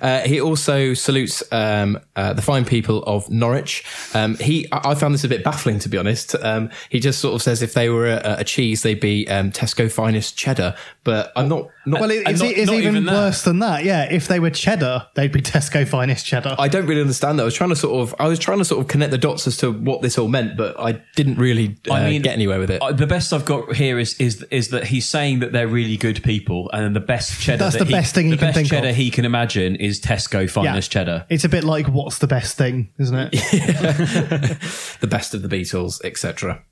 [0.00, 3.84] Uh, he also salutes um, uh, the fine people of Norwich.
[4.14, 6.34] Um, he, I I found this a bit baffling, to be honest.
[6.36, 9.50] Um, he just sort of says if they were a, a cheese, they'd be um,
[9.50, 10.76] Tesco finest cheddar.
[11.04, 11.68] But I'm not.
[11.84, 13.84] not Well, it's, not- it's not even, even worse than that.
[13.84, 16.54] Yeah, if they were cheddar, they'd be Tesco finest cheddar.
[16.58, 17.42] I don't really understand that.
[17.42, 19.46] I was trying to sort of, I was trying to sort of connect the dots
[19.46, 22.58] as to what this all meant, but I didn't really uh, I mean, get anywhere
[22.58, 22.80] with it.
[22.96, 26.22] The best I've got here is is is that he's saying that they're really good
[26.22, 27.58] people, and the best cheddar.
[27.64, 28.96] That's that the he, best thing the he can best think cheddar of.
[28.96, 31.26] he can imagine is Tesco finest cheddar.
[31.28, 33.30] It's a bit like what's the best thing, isn't it?
[35.00, 36.62] the best of the Beatles, etc.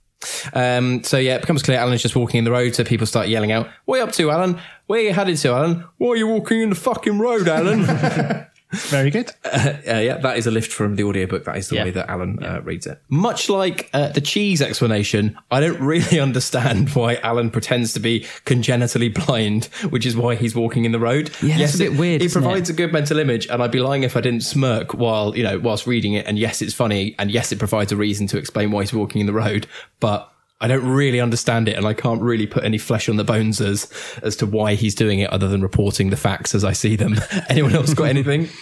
[0.52, 3.28] Um, so yeah, it becomes clear Alan's just walking in the road, so people start
[3.28, 4.58] yelling out, "What are you up to, Alan?
[4.86, 5.84] Where are you headed to, Alan?
[5.98, 7.84] Why are you walking in the fucking road, Alan?"
[8.72, 9.30] Very good.
[9.86, 11.44] Uh, yeah, that is a lift from the audiobook.
[11.44, 11.84] That is the Yeah.
[11.84, 13.00] way that Alan uh, reads it.
[13.10, 18.26] Much like uh, the cheese explanation, I don't really understand why Alan pretends to be
[18.46, 21.30] congenitally blind, which is why he's walking in the road.
[21.42, 22.44] Yeah, that's a bit it, weird, It isn't it?
[22.44, 25.42] provides a good mental image, and I'd be lying if I didn't smirk while you
[25.44, 26.26] know whilst reading it.
[26.26, 29.20] And yes, it's funny, and yes, it provides a reason to explain why he's walking
[29.20, 29.66] in the road,
[30.00, 30.30] but.
[30.60, 33.60] I don't really understand it, and I can't really put any flesh on the bones
[33.60, 33.90] as
[34.22, 37.16] as to why he's doing it, other than reporting the facts as I see them.
[37.48, 38.48] Anyone else got anything?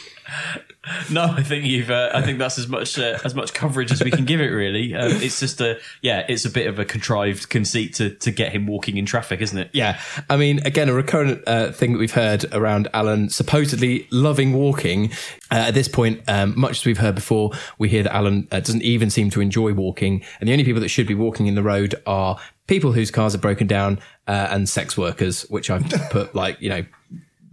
[1.11, 1.91] No, I think you've.
[1.91, 4.49] Uh, I think that's as much uh, as much coverage as we can give it.
[4.49, 6.25] Really, um, it's just a yeah.
[6.29, 9.59] It's a bit of a contrived conceit to to get him walking in traffic, isn't
[9.59, 9.71] it?
[9.73, 14.53] Yeah, I mean, again, a recurrent uh, thing that we've heard around Alan supposedly loving
[14.55, 15.13] walking.
[15.51, 18.59] Uh, at this point, um, much as we've heard before, we hear that Alan uh,
[18.59, 21.55] doesn't even seem to enjoy walking, and the only people that should be walking in
[21.55, 25.43] the road are people whose cars are broken down uh, and sex workers.
[25.43, 26.85] Which I've put like, you know,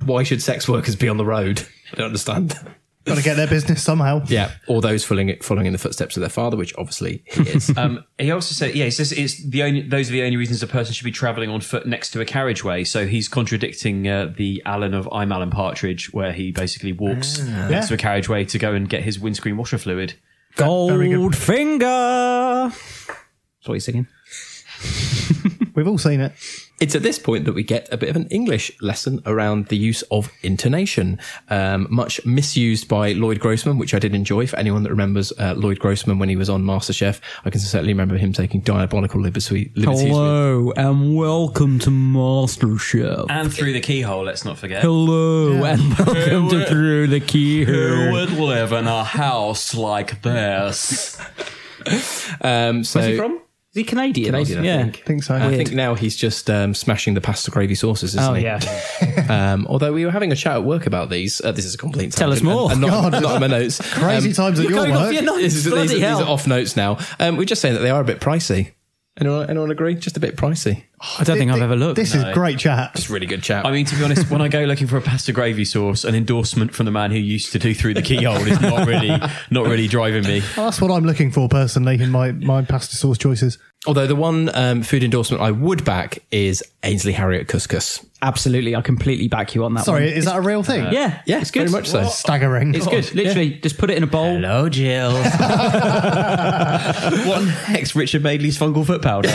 [0.03, 1.67] why should sex workers be on the road?
[1.93, 2.57] I don't understand.
[3.09, 4.23] Got to get their business somehow.
[4.27, 7.71] Yeah, or those following following in the footsteps of their father, which obviously he is.
[7.77, 10.61] Um, he also said, yeah, he says it's the only those are the only reasons
[10.63, 12.83] a person should be travelling on foot next to a carriageway.
[12.83, 17.71] So he's contradicting uh, the Alan of I'm Alan Partridge, where he basically walks next
[17.71, 17.81] Yeah.
[17.81, 20.13] to a carriageway to go and get his windscreen washer fluid.
[20.55, 21.19] Very good.
[21.31, 22.69] Goldfinger.
[22.69, 24.07] That's what he's singing.
[25.75, 26.33] We've all seen it.
[26.79, 29.75] It's at this point that we get a bit of an English lesson around the
[29.75, 34.47] use of intonation, um, much misused by Lloyd Grossman, which I did enjoy.
[34.47, 37.93] For anyone that remembers uh, Lloyd Grossman when he was on MasterChef, I can certainly
[37.93, 40.11] remember him taking diabolical liberty, liberties with.
[40.11, 43.25] Hello and welcome to MasterChef.
[43.29, 44.81] And through the keyhole, let's not forget.
[44.81, 47.73] Hello and welcome to Through the keyhole.
[47.73, 51.19] Who would live in a house like this?
[52.41, 53.41] Um, so Where's he from?
[53.71, 54.32] Is he Canadian?
[54.32, 54.82] Canadian, I yeah.
[54.84, 54.97] think.
[54.97, 55.36] I think so.
[55.36, 58.43] I think now he's just um, smashing the pasta gravy sauces, isn't Oh he?
[58.43, 58.60] yeah.
[59.29, 61.39] Um, although we were having a chat at work about these.
[61.39, 62.71] Uh, this is a complete Tell us more.
[62.71, 63.21] And, and not, God.
[63.21, 63.79] not in my notes.
[63.93, 65.13] Crazy Um, times at your Going off work.
[65.13, 65.41] your notes.
[65.43, 66.97] This is, these, Bloody are, these are off notes now.
[67.19, 68.71] Um, we're just saying that they are a bit pricey.
[69.19, 69.95] Anyone, anyone agree?
[69.95, 70.84] Just a bit pricey.
[71.17, 71.95] I don't think I've ever looked.
[71.95, 72.95] This is great chat.
[72.95, 73.65] Just really good chat.
[73.65, 76.15] I mean, to be honest, when I go looking for a pasta gravy sauce, an
[76.15, 79.10] endorsement from the man who used to do through the keyhole is not really
[79.49, 80.41] not really driving me.
[80.55, 83.58] Well, that's what I'm looking for personally in my, my pasta sauce choices.
[83.88, 88.05] Although the one um, food endorsement I would back is Ainsley Harriott couscous.
[88.21, 89.85] Absolutely, I completely back you on that.
[89.85, 90.13] Sorry, one.
[90.13, 90.91] is that a real thing?
[90.93, 91.69] yeah, Yeah, it's good.
[91.69, 92.05] very much so.
[92.05, 92.73] Staggering.
[92.75, 93.13] It's good.
[93.13, 94.35] Literally, just put it in a bowl.
[94.35, 95.11] Hello, Jill.
[97.27, 97.95] what next?
[97.95, 99.29] Richard Madeley's fungal foot powder.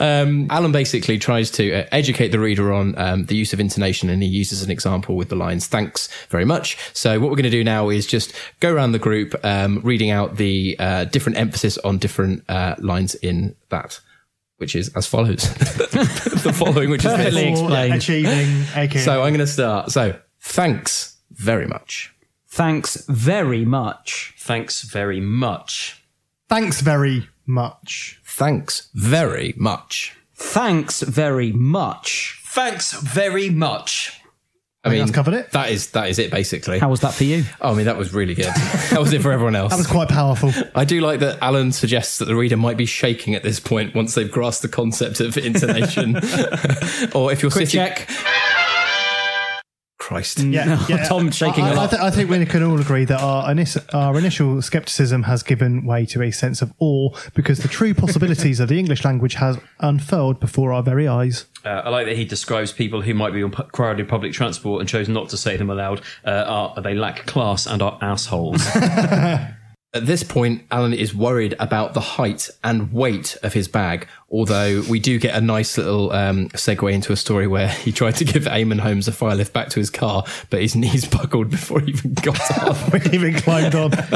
[0.00, 4.08] Um, Alan basically tries to uh, educate the reader on um, the use of intonation,
[4.10, 7.44] and he uses an example with the lines "Thanks very much." So what we're going
[7.44, 11.38] to do now is just go around the group, um, reading out the uh, different
[11.38, 14.00] emphasis on different uh, lines in that,
[14.58, 17.18] which is as follows: the following, which is this.
[17.18, 17.94] Perfectly explained.
[17.94, 18.64] Achieving.
[18.76, 18.98] Okay.
[18.98, 19.90] So I'm going to start.
[19.90, 22.14] So thanks very much.
[22.48, 24.34] Thanks very much.
[24.38, 26.02] Thanks very much.
[26.48, 28.20] Thanks very much.
[28.24, 30.16] Thanks very much.
[30.34, 32.42] Thanks very much.
[32.44, 34.20] Thanks very much.
[34.86, 35.50] I mean, that's covered it.
[35.52, 36.78] That is that is it basically.
[36.78, 37.44] How was that for you?
[37.60, 38.46] Oh, I mean, that was really good.
[38.46, 39.70] that was it for everyone else.
[39.72, 40.52] That was quite powerful.
[40.74, 43.94] I do like that Alan suggests that the reader might be shaking at this point
[43.94, 46.16] once they've grasped the concept of intonation.
[47.14, 47.80] or if you're Quick sitting.
[47.94, 48.08] check.
[50.06, 50.38] Christ.
[50.38, 51.04] Yeah, yeah.
[51.08, 51.90] Tom shaking I, a I, lot.
[51.90, 55.84] th- I think we can all agree that our, inis- our initial skepticism has given
[55.84, 59.58] way to a sense of awe because the true possibilities of the English language has
[59.80, 61.46] unfurled before our very eyes.
[61.64, 64.78] Uh, I like that he describes people who might be on pu- crowded public transport
[64.78, 66.02] and chose not to say them aloud.
[66.24, 66.44] Uh,
[66.76, 68.64] are they lack class and are assholes?
[69.96, 74.82] At this point, Alan is worried about the height and weight of his bag, although
[74.90, 78.24] we do get a nice little um, segue into a story where he tried to
[78.24, 81.80] give Eamonn Holmes a fire lift back to his car, but his knees buckled before
[81.80, 82.92] he even got up.
[82.92, 83.92] we even climbed on.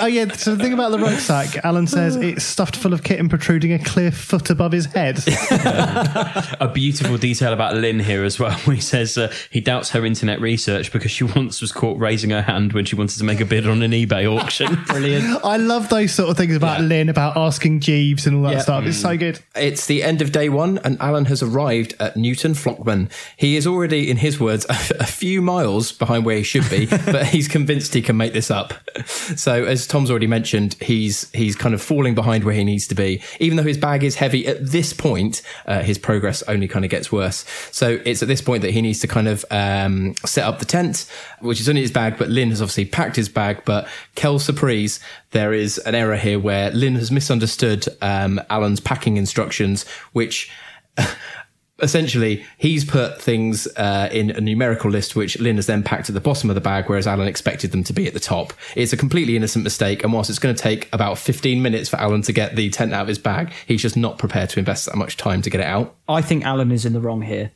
[0.00, 0.32] oh yeah.
[0.32, 3.72] So the thing about the rucksack, Alan says it's stuffed full of kit and protruding
[3.72, 5.18] a clear foot above his head.
[6.60, 8.56] a beautiful detail about Lynn here as well.
[8.68, 12.42] He says uh, he doubts her internet research because she once was caught raising her
[12.42, 14.78] hand when she wanted to make a bid on an eBay auction.
[14.86, 15.44] Brilliant.
[15.44, 18.58] I love those sort of things about Lynn, about asking Jeeves and all that Yeah.
[18.60, 18.84] stuff.
[18.84, 19.40] It's so good.
[19.54, 23.10] It's the end of day one, and Alan has arrived at Newton Flotman.
[23.36, 26.86] He is already, in his words, a, a few miles behind where he should be,
[27.06, 28.74] but he's convinced he can make this up.
[29.06, 32.94] So, as Tom's already mentioned, he's he's kind of falling behind where he needs to
[32.94, 33.22] be.
[33.40, 36.90] Even though his bag is heavy at this point, uh, his progress only kind of
[36.90, 37.44] gets worse.
[37.70, 40.64] So, it's at this point that he needs to kind of um, set up the
[40.64, 41.06] tent,
[41.40, 43.62] which is only his bag, but Lynn has obviously packed his bag.
[43.64, 49.16] But Kel surprise, there is an error here where Lynn has misunderstood um, Alan's packing
[49.16, 50.50] instructions, which
[51.80, 56.14] essentially he's put things uh, in a numerical list which Lynn has then packed at
[56.14, 58.52] the bottom of the bag, whereas Alan expected them to be at the top.
[58.74, 61.96] It's a completely innocent mistake, and whilst it's going to take about 15 minutes for
[61.96, 64.86] Alan to get the tent out of his bag, he's just not prepared to invest
[64.86, 65.94] that much time to get it out.
[66.08, 67.52] I think Alan is in the wrong here.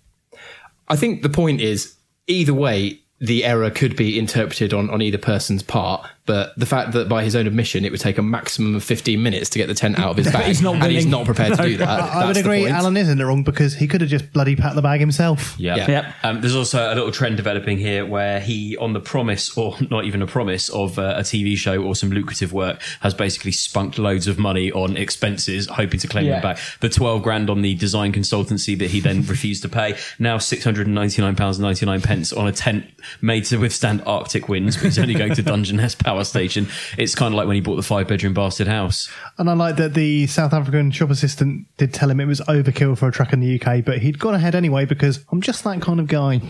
[0.89, 1.95] I think the point is
[2.27, 6.93] either way, the error could be interpreted on, on either person's part, but the fact
[6.93, 9.67] that by his own admission it would take a maximum of 15 minutes to get
[9.67, 11.89] the tent out of his bag, He's not and he's not prepared to do that.
[11.89, 12.61] I, I would That's the agree.
[12.63, 12.73] point.
[12.75, 15.55] Alan is in the wrong because he could have just bloody packed the bag himself.
[15.59, 15.77] Yeah.
[15.77, 15.91] Yeah.
[15.91, 16.15] Yep.
[16.23, 20.05] Um, there's also a little trend developing here where he, on the promise, or not
[20.05, 23.99] even a promise, of uh, a TV show or some lucrative work, has basically spunked
[23.99, 26.35] loads of money on expenses, hoping to claim Yeah.
[26.35, 26.59] them back.
[26.81, 29.97] The 12 grand on the design consultancy that he then refused to pay.
[30.19, 32.85] Now £699.99 pence on a tent
[33.21, 36.68] made to withstand Arctic winds, but he's only going to Dungeness Power Station.
[36.98, 39.11] It's kind of like when he bought the five bedroom bastard house.
[39.38, 42.96] And I like that the South African shop assistant did tell him it was overkill
[42.96, 45.81] for a truck in the UK, but he'd gone ahead anyway because I'm just that
[45.81, 46.40] kind of guy.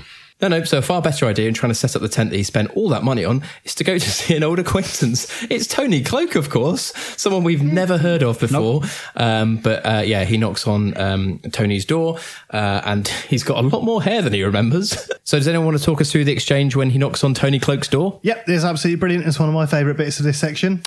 [0.42, 0.64] No, no.
[0.64, 2.76] So a far better idea in trying to set up the tent that he spent
[2.76, 5.28] all that money on is to go to see an old acquaintance.
[5.44, 8.82] It's Tony Cloak, of course, someone we've never heard of before.
[9.14, 12.18] Um, but uh, yeah, he knocks on um, Tony's door,
[12.50, 15.08] uh, and he's got a lot more hair than he remembers.
[15.24, 17.60] so does anyone want to talk us through the exchange when he knocks on Tony
[17.60, 18.18] Cloak's door?
[18.22, 19.26] Yep, it's absolutely brilliant.
[19.26, 20.82] It's one of my favourite bits of this section.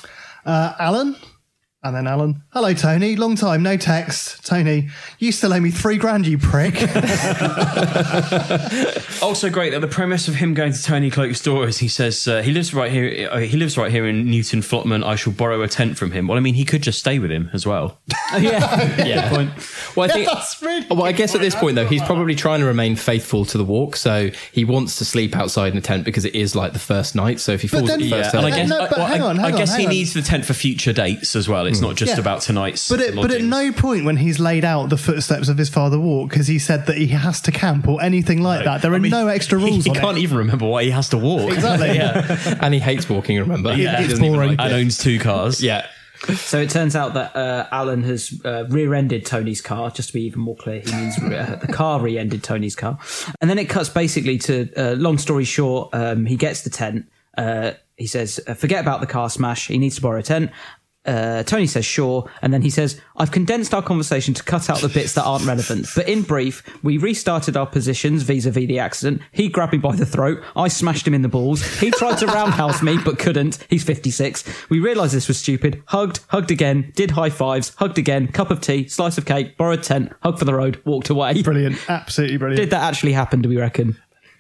[0.46, 1.16] Uh, Alan,
[1.86, 2.42] and then Alan.
[2.52, 3.16] Hello, Tony.
[3.16, 4.44] Long time no text.
[4.46, 6.76] Tony, you still owe me three grand, you prick.
[9.22, 12.28] Also great that the premise of him going to Tony Cloak's door is he says
[12.28, 13.30] uh, he lives right here.
[13.32, 15.04] Uh, he lives right here in Newton Flotman.
[15.04, 16.28] I shall borrow a tent from him.
[16.28, 17.98] Well, I mean, he could just stay with him as well.
[18.40, 19.06] yeah.
[19.06, 19.30] Yeah.
[19.30, 19.52] Point.
[19.96, 20.28] Well, I think.
[20.28, 23.46] That's really well, I guess at this point though, he's probably trying to remain faithful
[23.46, 26.56] to the walk, so he wants to sleep outside in the tent because it is
[26.56, 27.40] like the first night.
[27.40, 29.08] So if he falls then- at the Yeah, first and I guess, no, but well,
[29.08, 29.92] hang on, hang I on, guess hang he on.
[29.92, 31.66] needs the tent for future dates as well.
[31.66, 32.20] It's not just Yeah.
[32.20, 32.90] about tonight's.
[32.90, 36.00] But it, but at no point when he's laid out the footsteps of his father
[36.00, 38.82] walk has he said that he has to camp or anything like that.
[38.82, 40.22] There are mean, no extra rules He on can't it.
[40.22, 41.52] even remember why he has to walk.
[41.54, 41.88] Exactly.
[41.96, 42.58] yeah.
[42.62, 43.38] and he hates walking.
[43.40, 43.74] Remember?
[43.74, 43.98] Yeah.
[43.98, 44.50] He It's doesn't boring.
[44.52, 44.76] like and it.
[44.76, 45.62] owns two cars.
[45.62, 45.86] Yeah.
[46.38, 49.92] So it turns out that uh, Alan has uh, rear-ended Tony's car.
[49.92, 52.98] Just to be even more clear, he means uh, the car rear-ended Tony's car.
[53.42, 55.90] And then it cuts basically to uh, long story short.
[55.94, 57.06] Um, he gets the tent.
[57.38, 59.68] Uh, he says, uh, "Forget about the car smash.
[59.68, 60.52] He needs to borrow a tent."
[61.06, 64.80] Uh, Tony says, "Sure," and then he says, "I've condensed our conversation to cut out
[64.80, 65.88] the bits that aren't relevant.
[65.96, 69.22] But in brief, we restarted our positions vis-a-vis the accident.
[69.32, 70.42] He grabbed me by the throat.
[70.56, 71.64] I smashed him in the balls.
[71.80, 73.66] He tried to roundhouse me, but couldn't.
[73.70, 74.44] He's 56.
[74.70, 75.84] We realised this was stupid.
[75.88, 79.84] Hugged, hugged again, did high fives, hugged again, cup of tea, slice of cake, borrowed
[79.84, 81.42] tent, hug for the road, walked away.
[81.42, 81.78] Brilliant.
[81.90, 82.62] Absolutely brilliant.
[82.62, 83.42] Did that actually happen?
[83.42, 83.98] Do we reckon?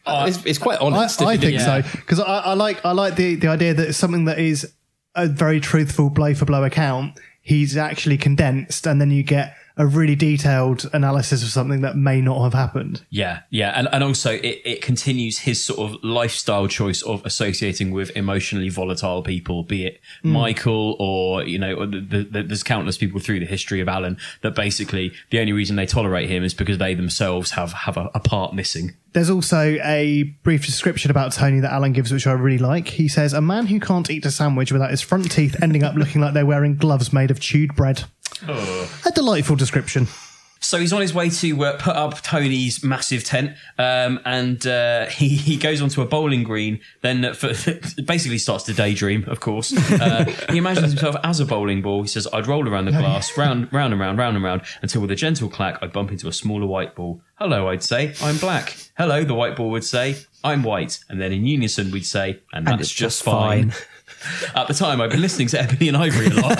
[0.07, 1.21] it's, it's quite I, honest.
[1.21, 1.81] if I think yeah.
[1.81, 4.71] so because I, I like I like the the idea that it's something that is
[5.15, 7.19] a very truthful blow for blow account.
[7.41, 12.21] He's actually condensed, and then you get a really detailed analysis of something that may
[12.21, 13.03] not have happened.
[13.09, 17.91] Yeah, yeah, and and also it, it continues his sort of lifestyle choice of associating
[17.91, 20.31] with emotionally volatile people, be it Mm.
[20.31, 24.17] Michael or you know, or the, the, there's countless people through the history of Alan
[24.41, 28.09] that basically the only reason they tolerate him is because they themselves have have a,
[28.13, 28.95] a part missing.
[29.13, 32.89] There's also a brief description about Tony that Alan gives, which I really like.
[32.89, 35.95] He says, A man who can't eat a sandwich without his front teeth ending up
[35.95, 38.03] looking like they're wearing gloves made of chewed bread.
[39.05, 40.07] A delightful description.
[40.65, 45.05] So he's on his way to uh, put up Tony's massive tent, um, and uh,
[45.05, 46.79] he he goes onto a bowling green.
[47.01, 47.49] Then uh, for,
[48.01, 49.25] basically starts to daydream.
[49.27, 52.01] Of course, uh, he imagines himself as a bowling ball.
[52.01, 55.01] He says, "I'd roll around the glass, round, round and round, round and round, until
[55.01, 57.21] with a gentle clack, I'd bump into a smaller white ball.
[57.35, 58.75] Hello, I'd say, I'm black.
[58.97, 62.65] Hello, the white ball would say, I'm white, and then in unison we'd say, and
[62.65, 63.71] that's it's just just fine."
[64.55, 66.57] At the time, I've been listening to Ebony and Ivory a lot.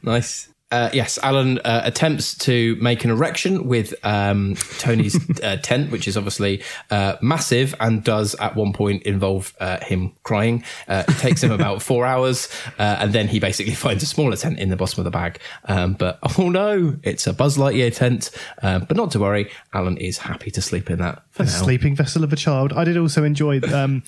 [0.03, 0.49] Nice.
[0.73, 6.09] Uh, yes, Alan uh, attempts to make an erection with um, Tony's uh, tent, which
[6.09, 10.65] is obviously uh, massive and does at one point involve uh, him crying.
[10.89, 14.35] Uh, it takes him about four hours, uh, and then he basically finds a smaller
[14.35, 15.39] tent in the bottom of the bag.
[15.67, 18.31] Um, but oh no, it's a Buzz Lightyear tent.
[18.63, 21.53] Uh, but not to worry, Alan is happy to sleep in that for A now.
[21.53, 22.73] sleeping vessel of a child.
[22.73, 24.03] I did also enjoy um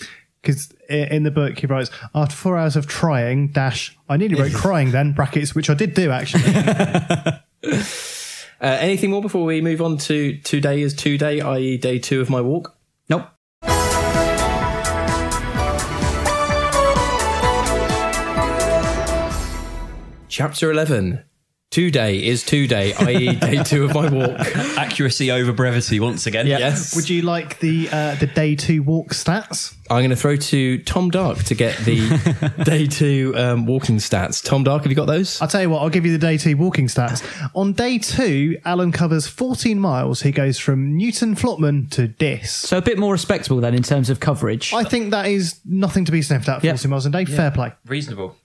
[0.45, 4.53] because in the book he writes after four hours of trying dash I nearly wrote
[4.55, 6.43] crying then brackets which I did do actually.
[8.61, 12.23] Uh, anything more before we move on to today is two day, i.e., day two
[12.23, 12.75] of my walk?
[13.11, 13.27] Nope.
[20.29, 21.25] Chapter 11.
[21.75, 24.39] Today is today, i.e., day two of my walk.
[24.79, 26.47] Accuracy over brevity once again.
[26.47, 26.95] Yes.
[26.95, 29.75] Would you like the uh, the day two walk stats?
[29.91, 34.41] I'm going to throw to Tom Dark to get the day two um, walking stats.
[34.41, 35.43] Tom Dark, have you got those?
[35.43, 37.25] I'll tell you what, I'll give you the day two walking stats.
[37.57, 40.23] On day two, Alan covers 14 miles.
[40.23, 42.53] He goes from Newton Flotman to Diss.
[42.53, 44.73] So a bit more respectable then in terms of coverage.
[44.73, 47.25] I think that is nothing to be sniffed at, 14 miles a day.
[47.25, 47.73] Fair play.
[47.85, 48.37] Reasonable.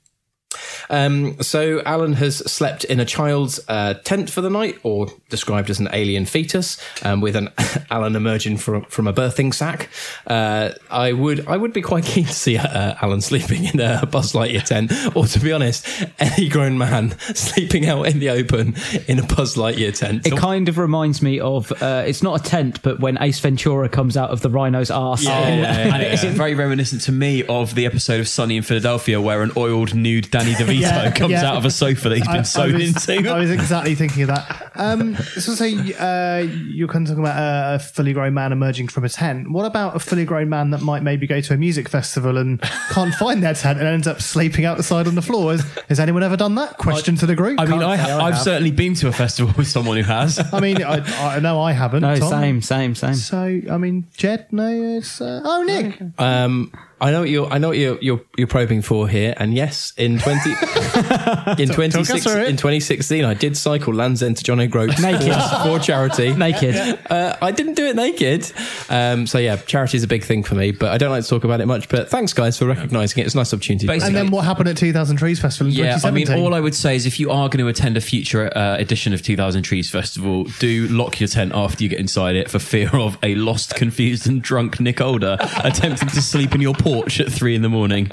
[0.90, 5.70] Um, so Alan has slept in a child's uh, tent for the night, or described
[5.70, 7.50] as an alien fetus, um, with an
[7.92, 9.90] Alan emerging from from a birthing sack.
[10.26, 14.06] Uh, I would I would be quite keen to see uh, Alan sleeping in a
[14.06, 15.88] Buzz Lightyear tent, or to be honest,
[16.20, 18.76] any grown man sleeping out in the open
[19.08, 20.26] in a Buzz Lightyear tent.
[20.26, 23.90] it kind of reminds me of uh, it's not a tent, but when Ace Ventura
[23.90, 25.28] comes out of the rhino's arse.
[25.28, 29.52] and it's very reminiscent to me of the episode of Sunny in Philadelphia where an
[29.56, 31.50] oiled nude Danny DeVito Yeah, comes yeah.
[31.50, 33.30] out of a sofa that he's been I- I sewn was, into.
[33.30, 34.72] I was exactly thinking of that.
[34.76, 36.38] Um, so, say uh,
[36.70, 39.52] you're kind of talking about a fully grown man emerging from a tent.
[39.52, 42.62] What about a fully grown man that might maybe go to a music festival and
[42.92, 45.52] can't find their tent and ends up sleeping outside on the floor?
[45.52, 46.78] Has, has anyone ever done that?
[46.78, 47.60] Question to the group.
[47.60, 48.44] I mean, Can't I I've have.
[48.44, 50.40] certainly been to a festival with someone who has.
[50.54, 52.02] I mean, I, I know I haven't.
[52.02, 52.30] No, Tom.
[52.30, 53.14] same, same, same.
[53.16, 56.00] So, I mean, Jed, no, it's uh, oh Nick.
[56.18, 57.48] Um, I know what you're.
[57.48, 57.98] I know what you're.
[58.02, 59.34] You're, you're probing for here.
[59.38, 60.52] And yes, in twenty
[61.62, 62.50] in twenty us through it.
[62.50, 65.34] in 2016, I did cycle Land's End to John O'Groats Naked.
[65.34, 66.34] for, for charity.
[66.36, 66.76] Naked.
[67.10, 68.52] Uh, I didn't do it naked.
[68.90, 71.30] Um, so yeah, charity is a big thing for me, but I don't like to
[71.30, 71.90] talk about it much.
[71.90, 73.26] But thanks, guys, for recognising it.
[73.26, 73.88] It's a nice opportunity.
[73.88, 76.60] Basically- And then what happened at 2000 Trees Festival in Yeah, I mean, all I
[76.60, 79.64] would say is if you are going to attend a future uh, edition of 2000
[79.64, 83.36] Trees Festival, do lock your tent after you get inside it for fear of a
[83.36, 87.62] lost, confused, and drunk Nick Older attempting to sleep in your porch at three in
[87.62, 88.10] the morning.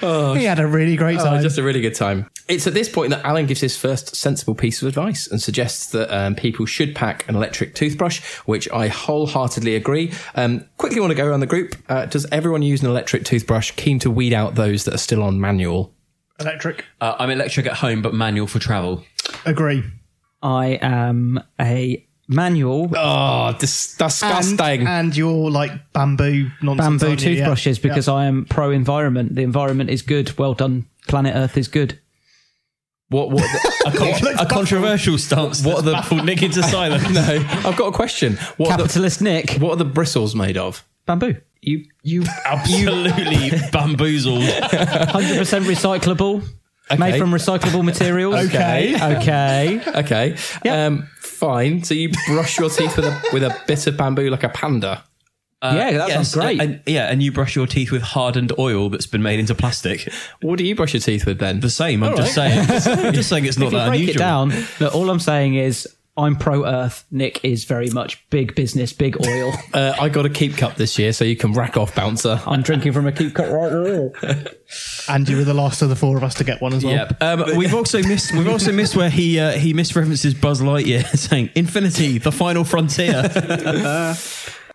[0.00, 1.42] he had a really great Oh, time.
[1.42, 2.28] just a really good time.
[2.48, 5.86] It's at this point that Alan gives his first sensible piece of advice and suggests
[5.92, 10.12] that um, people should pack an electric toothbrush, which I wholeheartedly agree.
[10.34, 11.74] Um, quickly want to go around the group.
[11.88, 13.70] Uh, does everyone use an electric toothbrush?
[13.72, 15.94] Keen to weed out those that are still on manual.
[16.38, 16.84] Electric.
[17.00, 19.02] Uh, I'm electric at home, but manual for travel.
[19.46, 19.82] Agree.
[20.42, 24.60] I am a manual Oh, dis- disgusting.
[24.80, 26.86] And, and your like bamboo nonsense.
[27.02, 27.30] bamboo aren't you?
[27.32, 27.36] Yeah.
[27.44, 27.82] toothbrushes Yeah.
[27.88, 29.34] because I am pro environment.
[29.34, 30.36] The environment is good.
[30.38, 30.86] Well done.
[31.08, 31.98] Planet Earth is good.
[33.08, 33.30] what?
[33.30, 33.44] What?
[33.86, 35.64] A, con- a controversial stance.
[35.64, 37.08] What are the- baffled Nick into silence?
[37.10, 38.36] no, I've got a question.
[38.56, 39.50] What are, the, Capitalist Nick.
[39.60, 40.84] what are the bristles made of?
[41.06, 41.36] Bamboo.
[41.60, 44.42] You, you, Absolutely bamboozled.
[44.42, 46.42] 100% recyclable.
[46.98, 48.34] Made from recyclable materials.
[48.34, 48.94] Okay.
[49.16, 49.80] Okay.
[49.96, 50.36] okay.
[50.68, 51.82] Um, fine.
[51.82, 55.02] So you brush your teeth with a with a bit of bamboo like a panda.
[55.62, 56.60] yeah, that sounds great.
[56.60, 60.12] And, yeah, and you brush your teeth with hardened oil that's been made into plastic.
[60.42, 61.60] What do you brush your teeth with then?
[61.60, 62.02] The same.
[62.02, 62.58] I'm just saying.
[62.68, 64.16] I'm just saying it's not if you that break unusual.
[64.16, 67.04] it down, look, all I'm saying is I'm pro Earth.
[67.10, 69.52] Nick is very much big business, big oil.
[69.74, 72.40] Uh, I got a keep cup this year, so you can rack off, bouncer.
[72.46, 74.12] I'm drinking from a keep cup right now.
[75.08, 76.94] And you were the last of the four of us to get one as well.
[76.94, 77.22] Yep.
[77.22, 78.32] Um, we've also missed.
[78.32, 83.24] We've also missed where he uh, he misreferences Buzz Lightyear, saying "Infinity, the final frontier."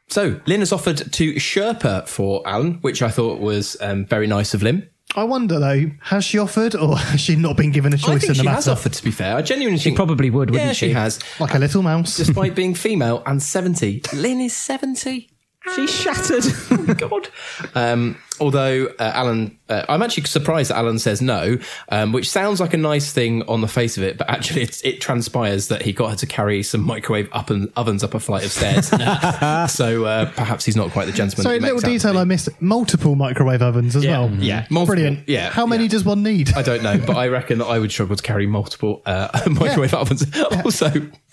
[0.10, 4.56] So Lynn has offered to Sherpa for Alan, which I thought was um, very nice
[4.56, 4.90] of Lynn.
[5.16, 8.24] I wonder though, has she offered or has she not been given a choice think
[8.24, 8.56] in the she matter?
[8.56, 8.94] has offered.
[8.94, 10.88] To be fair, I genuinely She think probably would, wouldn't yeah, she?
[10.90, 11.20] she has.
[11.40, 12.16] Like a little mouse.
[12.18, 15.30] Despite being female and seventy, Lynn is seventy.
[15.76, 16.44] She's shattered.
[16.98, 17.30] God.
[17.76, 21.58] Um, although uh, Alan, uh, I'm actually surprised that Alan says no,
[21.90, 24.82] um, which sounds like a nice thing on the face of it, but actually it's,
[24.84, 28.20] it transpires that he got her to carry some microwave up and ovens up a
[28.20, 28.88] flight of stairs.
[29.72, 31.44] so uh, perhaps he's not quite the gentleman.
[31.44, 32.18] Sorry, that little makes out to detail.
[32.20, 32.50] I missed.
[32.62, 34.30] Multiple microwave ovens as well.
[34.32, 35.28] Yeah, multiple- Brilliant.
[35.30, 35.90] Yeah, How many yeah.
[35.90, 36.54] does one need?
[36.56, 39.94] I don't know, but I reckon that I would struggle to carry multiple uh, microwave
[39.94, 40.26] ovens.
[40.66, 40.90] Also,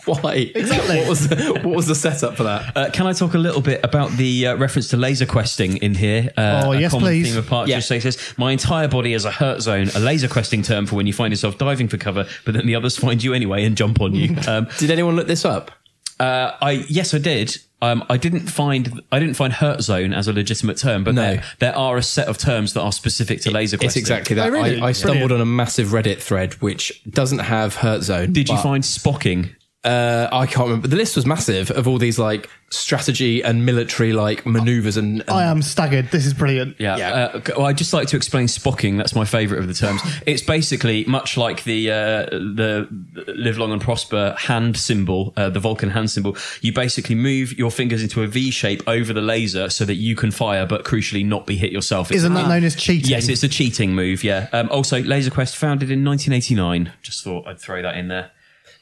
[0.06, 0.50] why?
[0.54, 0.98] Exactly.
[1.00, 2.76] What was the, what was the setup for that?
[2.76, 5.94] Uh, can I talk a little bit about the uh, reference to laser questing in
[5.94, 6.30] here?
[6.36, 7.28] Uh, Oh, a yes, common please.
[7.28, 7.70] Theme of Partridge.
[7.70, 7.80] Yeah.
[7.80, 10.96] So it says, "My entire body is a hurt zone, a laser questing term for
[10.96, 13.76] when you find yourself diving for cover, but then the others find you anyway and
[13.76, 15.70] jump on you." Um, Did anyone look this up?
[16.20, 17.56] uh, I yes, I did.
[17.82, 21.22] Um, I didn't find I didn't find hurt zone as a legitimate term, but No.
[21.22, 23.88] there, there are a set of terms that are specific to laser questing.
[24.00, 24.48] It's exactly that.
[24.48, 24.80] Oh, really?
[24.80, 25.32] I, I stumbled Brilliant.
[25.34, 28.32] on a massive Reddit thread which doesn't have hurt zone.
[28.32, 29.54] Did you find spocking?
[29.84, 30.88] Uh, I can't remember.
[30.88, 35.30] The list was massive of all these like strategy and military like maneuvers and, and
[35.30, 36.10] I am staggered.
[36.10, 36.74] This is brilliant.
[36.80, 36.96] Yeah.
[36.96, 37.12] Yeah.
[37.12, 38.96] Uh, well, I'd just like to explain spocking.
[38.96, 40.00] That's my favourite of the terms.
[40.26, 42.88] It's basically much like the uh, the
[43.28, 46.36] live long and prosper hand symbol, uh, the Vulcan hand symbol.
[46.62, 50.16] You basically move your fingers into a V shape over the laser so that you
[50.16, 52.08] can fire, but crucially not be hit yourself.
[52.10, 53.08] It's- Isn't that known as cheating?
[53.10, 54.24] Yes, it's a cheating move.
[54.24, 54.48] Yeah.
[54.52, 56.92] Um, also, Laser Quest founded in 1989.
[57.02, 58.32] Just thought I'd throw that in there.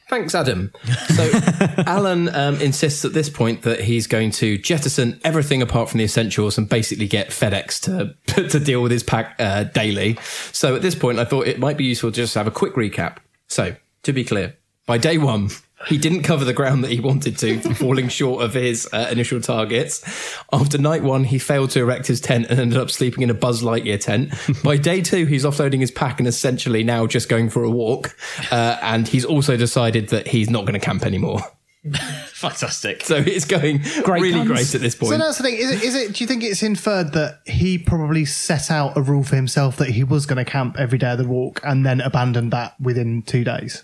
[0.07, 0.71] Thanks, Adam.
[1.15, 1.31] So,
[1.87, 6.03] Alan um, insists at this point that he's going to jettison everything apart from the
[6.03, 10.17] essentials and basically get FedEx to to deal with his pack uh, daily.
[10.51, 12.51] So, at this point, I thought it might be useful just to just have a
[12.51, 13.17] quick recap.
[13.47, 15.49] So, to be clear, by day one,
[15.87, 19.39] he didn't cover the ground that he wanted to, falling short of his uh, initial
[19.41, 20.03] targets.
[20.51, 23.33] After night one, he failed to erect his tent and ended up sleeping in a
[23.33, 24.33] Buzz Lightyear tent.
[24.63, 28.15] By day two, he's offloading his pack and essentially now just going for a walk.
[28.51, 31.39] Uh, and he's also decided that he's not going to camp anymore.
[32.27, 33.03] Fantastic.
[33.03, 34.47] So it's going really guns.
[34.47, 35.11] great at this point.
[35.11, 35.55] So that's the thing.
[35.55, 36.13] Is it, is it?
[36.13, 39.89] Do you think it's inferred that he probably set out a rule for himself that
[39.89, 43.21] he was going to camp every day of the walk and then abandoned that within
[43.21, 43.83] two days?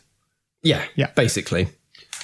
[0.63, 1.11] yeah, Yeah.
[1.15, 1.67] basically.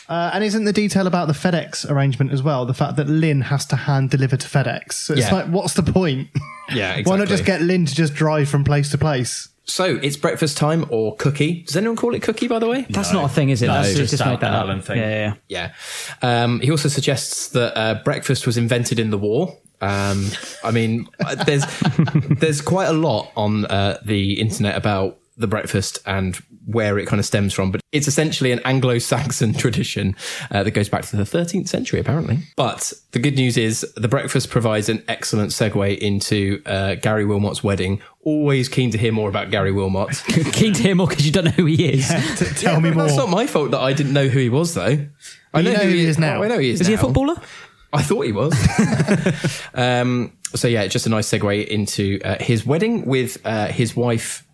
[0.09, 2.65] Uh, and isn't the detail about the FedEx arrangement as well?
[2.65, 4.93] The fact that Lynn has to hand deliver to FedEx.
[4.93, 5.33] So it's Yeah.
[5.33, 6.29] like, what's the point?
[6.73, 9.49] Yeah, Why not just get Lynn to just drive from place to place?
[9.65, 11.63] So it's breakfast time or cookie.
[11.63, 12.85] Does anyone call it cookie, by the way?
[12.89, 13.67] That's not a thing, is it?
[13.67, 14.63] No, That's it's just, just made that an up.
[14.63, 14.97] Alan thing.
[14.97, 15.71] Yeah, yeah.
[16.21, 16.43] Yeah.
[16.43, 19.57] Um, he also suggests that uh, breakfast was invented in the war.
[19.81, 20.25] Um,
[20.63, 21.65] I mean, uh, there's
[22.39, 26.35] there's quite a lot on uh, the internet about the breakfast and
[26.65, 30.15] where it kind of stems from, but it's essentially an Anglo-Saxon tradition
[30.51, 32.39] uh, that goes back to the 13th century, apparently.
[32.55, 37.63] But the good news is the breakfast provides an excellent segue into uh, Gary Wilmot's
[37.63, 38.01] wedding.
[38.23, 40.09] Always keen to hear more about Gary Wilmot.
[40.51, 42.09] Keen to hear more because you don't know who he is.
[42.37, 43.05] T- tell me more.
[43.05, 45.07] That's not my fault that I didn't know who he was, though.
[45.53, 46.39] I you know who he is now?
[46.39, 46.81] oh, I know he is.
[46.81, 47.35] Is he a footballer?
[47.93, 48.53] I thought he was.
[49.73, 54.46] um, so yeah, just a nice segue into uh, his wedding with uh, his wife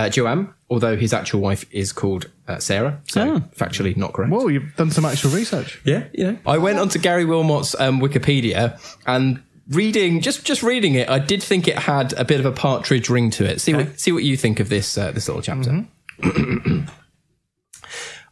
[0.00, 3.00] uh, Joanne, although his actual wife is called uh, Sarah.
[3.08, 3.40] So Oh.
[3.56, 4.32] factually not correct.
[4.32, 5.80] Well, you've done some actual research.
[5.84, 6.36] Yeah, you know.
[6.46, 11.42] I went onto Gary Wilmot's um, Wikipedia and reading just just reading it, I did
[11.42, 13.60] think it had a bit of a partridge ring to it.
[13.60, 15.86] See what see what you think of this uh, this little chapter.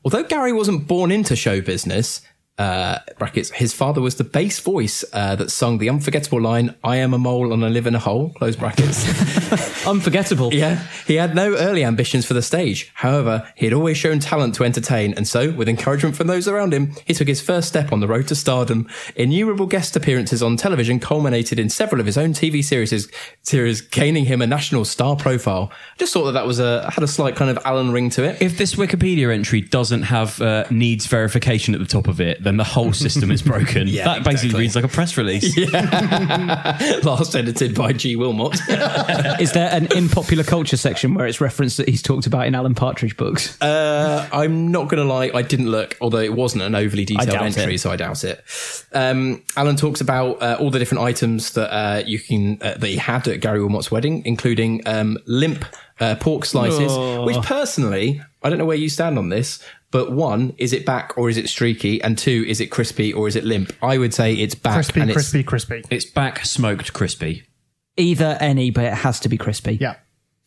[0.04, 2.22] Although Gary wasn't born into show business,
[2.58, 6.96] uh, brackets, his father was the bass voice uh, that sung the unforgettable line, I
[6.96, 9.06] am a mole and I live in a hole, close brackets.
[9.86, 10.52] Unforgettable.
[10.52, 12.90] Yeah, he had no early ambitions for the stage.
[12.94, 16.74] However, he had always shown talent to entertain, and so, with encouragement from those around
[16.74, 18.88] him, he took his first step on the road to stardom.
[19.14, 23.08] Innumerable guest appearances on television culminated in several of his own TV series,
[23.42, 25.70] series gaining him a national star profile.
[25.96, 28.42] Just thought that that was a had a slight kind of Alan ring to it.
[28.42, 32.56] If this Wikipedia entry doesn't have uh, needs verification at the top of it, then
[32.56, 33.86] the whole system is broken.
[33.98, 34.60] Yeah, that basically exactly.
[34.60, 35.56] reads like a press release.
[37.04, 38.16] Last edited by G.
[38.16, 38.54] Wilmot.
[39.40, 42.54] Is there an in popular culture section where it's referenced that he's talked about in
[42.54, 43.60] Alan Partridge books?
[43.60, 47.30] Uh, I'm not going to lie, I didn't look, although it wasn't an overly detailed
[47.30, 47.78] entry, it.
[47.78, 48.42] so I doubt it.
[48.92, 52.88] Um, Alan talks about uh, all the different items that uh, you can uh, that
[52.88, 55.64] he had at Gary Wilmot's wedding, including um, limp
[56.00, 59.62] uh, pork slices, which personally, I don't know where you stand on this.
[59.90, 62.02] But one, is it back or is it streaky?
[62.02, 63.72] And two, is it crispy or is it limp?
[63.82, 64.74] I would say it's back.
[64.74, 65.82] Crispy, and it's- crispy, crispy.
[65.90, 67.44] It's back smoked crispy.
[67.96, 69.78] Either any, but it has to be crispy.
[69.80, 69.94] Yeah.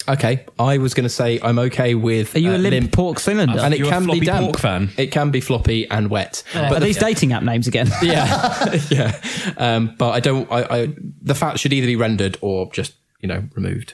[0.10, 2.36] Okay, I was going to say I'm okay with.
[2.36, 3.60] Are you uh, a limp, pork cylinder?
[3.60, 4.46] and it You're a can be floppy damp.
[4.46, 4.90] pork fan.
[4.98, 6.44] It can be floppy and wet.
[6.56, 7.88] Are these dating app names again?
[8.02, 9.22] yeah, yeah.
[9.58, 10.52] Um, but I don't.
[10.52, 13.94] I, I the fat should either be rendered or just you know removed.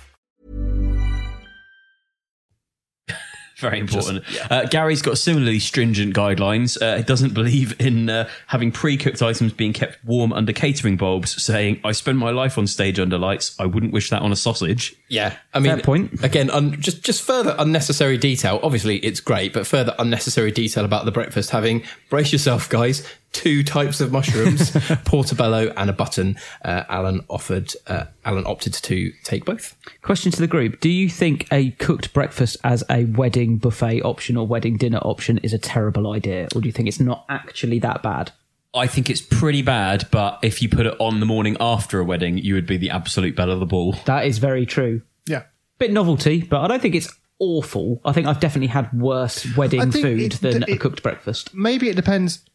[3.61, 4.23] Very important.
[4.49, 6.81] uh, Gary's got similarly stringent guidelines.
[6.81, 11.41] Uh, he doesn't believe in uh, having pre-cooked items being kept warm under catering bulbs,
[11.41, 13.55] saying, "I spend my life on stage under lights.
[13.59, 16.23] I wouldn't wish that on a sausage." Yeah, I mean, Fair point.
[16.23, 18.59] Again, un, just just further unnecessary detail.
[18.63, 21.51] Obviously, it's great, but further unnecessary detail about the breakfast.
[21.51, 23.07] Having brace yourself, guys.
[23.31, 24.71] Two types of mushrooms,
[25.05, 26.37] portobello and a button.
[26.65, 27.71] Uh, Alan offered.
[27.87, 29.75] Uh, Alan opted to take both.
[30.01, 34.35] Question to the group: Do you think a cooked breakfast as a wedding buffet option
[34.35, 37.79] or wedding dinner option is a terrible idea, or do you think it's not actually
[37.79, 38.31] that bad?
[38.73, 42.05] I think it's pretty bad, but if you put it on the morning after a
[42.05, 43.95] wedding, you would be the absolute belle of the ball.
[44.05, 45.01] That is very true.
[45.25, 45.43] Yeah.
[45.77, 47.99] Bit novelty, but I don't think it's awful.
[48.05, 51.53] I think I've definitely had worse wedding food it- than a cooked breakfast.
[51.53, 52.45] Maybe it depends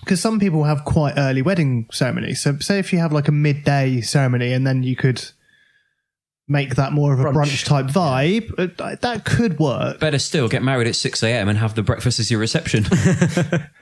[0.00, 2.42] because some people have quite early wedding ceremonies.
[2.42, 5.24] So, say if you have like a midday ceremony and then you could
[6.46, 7.34] make that more of a Brunch.
[7.34, 9.98] brunch, type vibe, uh, that- that could work.
[9.98, 11.48] Better still, get married at six a.m.
[11.48, 12.84] and have the breakfast as your reception.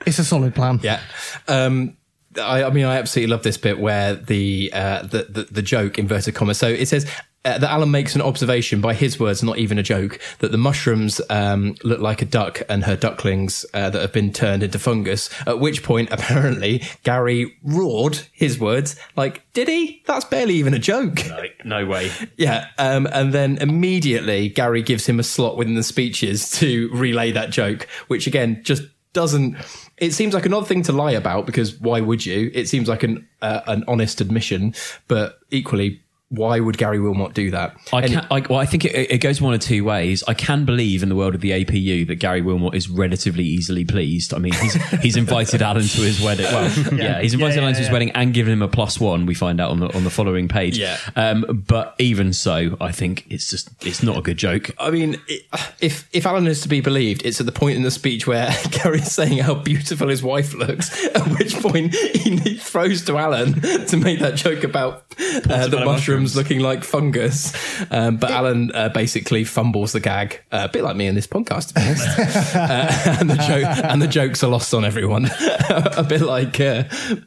[0.05, 0.79] It's a solid plan.
[0.83, 0.99] Yeah.
[1.47, 1.97] Um,
[2.37, 5.97] I, I mean, I absolutely love this bit where the, uh, the, the, the joke,
[5.99, 6.57] inverted commas.
[6.57, 7.05] So it says
[7.45, 10.57] uh, that Alan makes an observation by his words, not even a joke, that the
[10.57, 14.79] mushrooms, um, look like a duck and her ducklings, uh, that have been turned into
[14.79, 15.29] fungus.
[15.45, 20.01] At which point, apparently, Gary roared his words, like, did he?
[20.05, 21.27] That's barely even a joke.
[21.29, 22.11] like, no way.
[22.37, 27.31] Yeah, um, and then immediately Gary gives him a slot within the speeches to relay
[27.31, 28.83] that joke, which again just
[29.13, 29.55] doesn't.
[29.97, 32.51] It seems like an odd thing to lie about because why would you?
[32.53, 34.73] It seems like an uh, an honest admission,
[35.07, 36.02] but equally,
[36.33, 37.75] why would Gary Wilmot do that?
[37.93, 38.27] I And- can.
[38.31, 40.23] I, well, I think it, it goes one of two ways.
[40.27, 43.85] I can believe in the world of the APU that Gary Wilmot is relatively easily
[43.85, 44.33] pleased.
[44.33, 46.45] I mean, he's he's invited Alan to his wedding.
[46.45, 47.93] Well, yeah, he's invited Yeah, Alan yeah, to his yeah.
[47.93, 49.25] wedding and given him a plus one.
[49.25, 50.77] We find out on the on the following page.
[50.79, 50.97] Yeah.
[51.15, 54.71] Um, but even so, I think it's just it's not a good joke.
[54.79, 55.43] I mean, it,
[55.81, 58.49] if if Alan is to be believed, it's at the point in the speech where
[58.71, 61.05] Gary is saying how beautiful his wife looks.
[61.13, 65.93] At which point he throws to Alan to make that joke about uh, the Portobello
[66.23, 67.53] mushrooms looking like fungus.
[67.91, 71.27] Um, but Alan uh, basically fumbles the gag, uh, a bit like me in this
[71.27, 72.55] podcast, to be honest.
[72.55, 75.25] uh, and the joke and the jokes are lost on everyone,
[75.69, 76.83] a bit like uh,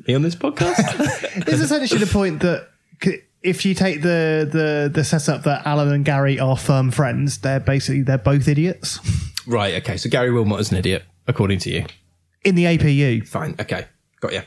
[0.07, 1.45] me on this podcast.
[1.45, 2.69] this Is essentially the point that
[3.43, 7.61] if you take the, the, the setup that Alan and Gary are firm friends, they're
[7.61, 8.99] basically they're both idiots
[9.47, 9.75] right.
[9.75, 9.97] Okay.
[9.97, 11.85] So Gary Wilmot is an idiot, according to you.
[12.45, 13.27] in the APU.
[13.27, 13.55] Fine.
[13.61, 13.87] Okay.
[14.21, 14.43] Got you.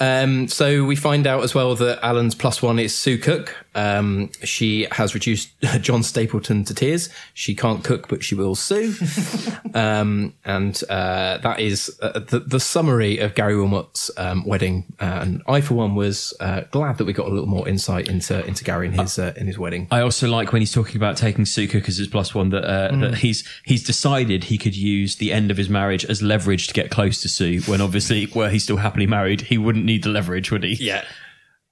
[0.00, 4.30] Um, so we find out as well that Alan's plus one is Sue Cook, Um,
[4.42, 5.50] she has reduced
[5.80, 7.08] John Stapleton to tears.
[7.34, 8.94] She can't cook, but she will sue.
[9.74, 14.84] um, and uh, that is uh, the, the summary of Gary Wilmot's um, wedding.
[15.00, 18.08] Uh, and I, for one, was uh, glad that we got a little more insight
[18.08, 19.86] into into Gary and his uh, in his wedding.
[19.90, 22.64] I also like when he's talking about taking Sue Cook as his plus one that
[22.64, 23.00] uh, Mm.
[23.02, 26.74] that he's he's decided he could use the end of his marriage as leverage to
[26.74, 27.60] get close to Sue.
[27.66, 30.74] When obviously, were he still happily married, he wouldn't need the leverage, would he?
[30.80, 31.04] Yeah.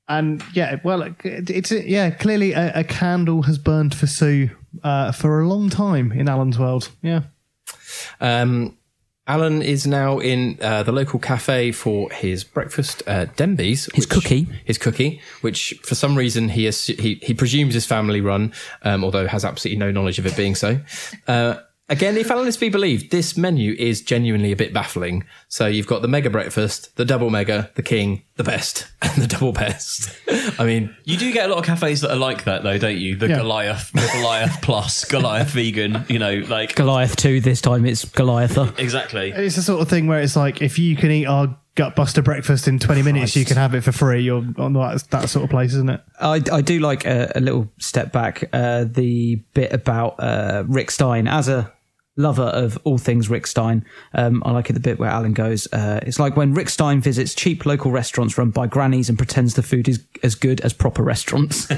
[0.09, 2.11] And yeah, well, it- it's yeah.
[2.11, 4.51] Clearly, a, a candle has burned for Sue
[4.85, 6.91] uh, for a long time in Alan's world.
[7.03, 7.23] Yeah,
[8.21, 8.77] Um,
[9.29, 13.89] Alan is now in uh, the local cafe for his breakfast, uh, Denby's.
[13.93, 14.47] His cookie.
[14.65, 18.53] His cookie, which for some reason he has, he, he presumes is family run,
[18.83, 20.79] um, although has absolutely no knowledge of it being so.
[21.27, 21.57] Uh,
[21.89, 25.23] Again, if Alan is to be believed, this menu is genuinely a bit baffling.
[25.47, 29.29] So you've got the mega breakfast, the double mega, the king, the best, and the
[29.29, 30.11] double best.
[30.59, 32.97] I mean, You do get a lot of cafes that are like that, though, don't
[32.99, 33.15] you?
[33.15, 33.37] The Yeah.
[33.39, 36.05] Goliath, the Goliath Plus, Goliath Vegan.
[36.09, 38.59] You know, like Goliath 2, this time it's Goliath.
[38.81, 39.31] exactly.
[39.31, 42.67] it's the sort of thing where it's like if you can eat our gutbuster breakfast
[42.67, 44.23] in twenty minutes, you can have it for free.
[44.23, 46.01] You're on that, that sort of place, isn't it?
[46.19, 48.49] I, I do like a, a little step back.
[48.53, 51.71] Uh, the bit about uh, Rick Stein as a
[52.17, 53.85] lover of all things Rick Stein.
[54.15, 55.71] Um, I like it the bit where Alan goes.
[55.73, 59.55] Uh, it's like when Rick Stein visits cheap local restaurants run by grannies and pretends
[59.55, 61.67] the food is as good as proper restaurants.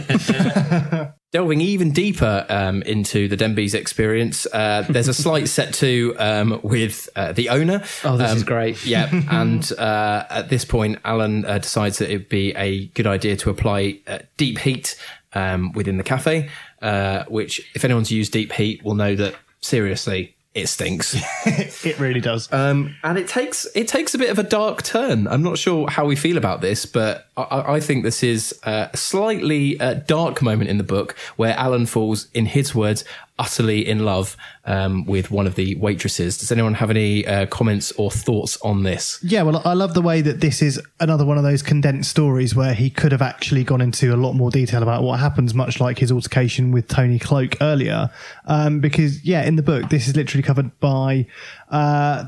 [1.32, 6.60] delving even deeper um, into the Denby's experience, uh, there's a slight set to um,
[6.62, 7.82] with uh, the owner.
[8.04, 8.84] Oh, this Um, is great.
[8.86, 13.36] Yeah, and uh, at this point, Alan uh, decides that it'd be a good idea
[13.38, 14.96] to apply uh, deep heat
[15.34, 16.48] um, within the cafe,
[16.80, 20.34] uh, which, if anyone's used deep heat, will know that seriously.
[20.54, 21.14] It stinks,
[21.84, 22.52] It really does.
[22.52, 25.28] um, and it takes it takes a bit of a dark turn.
[25.28, 28.90] I'm not sure how we feel about this, but I- I, think this is a
[28.94, 33.04] slightly uh, dark moment in the book where Alan falls, in his words,
[33.38, 36.38] utterly in love um, with one of the waitresses.
[36.38, 39.18] Does anyone have any uh, comments or thoughts on this?
[39.22, 42.54] Yeah, well, I love the way that this is another one of those condensed stories
[42.54, 45.80] where he could have actually gone into a lot more detail about what happens, much
[45.80, 48.10] like his altercation with Tony Cloak earlier.
[48.46, 51.26] Um, because, yeah, in the book, this is literally covered by.
[51.70, 52.24] Uh,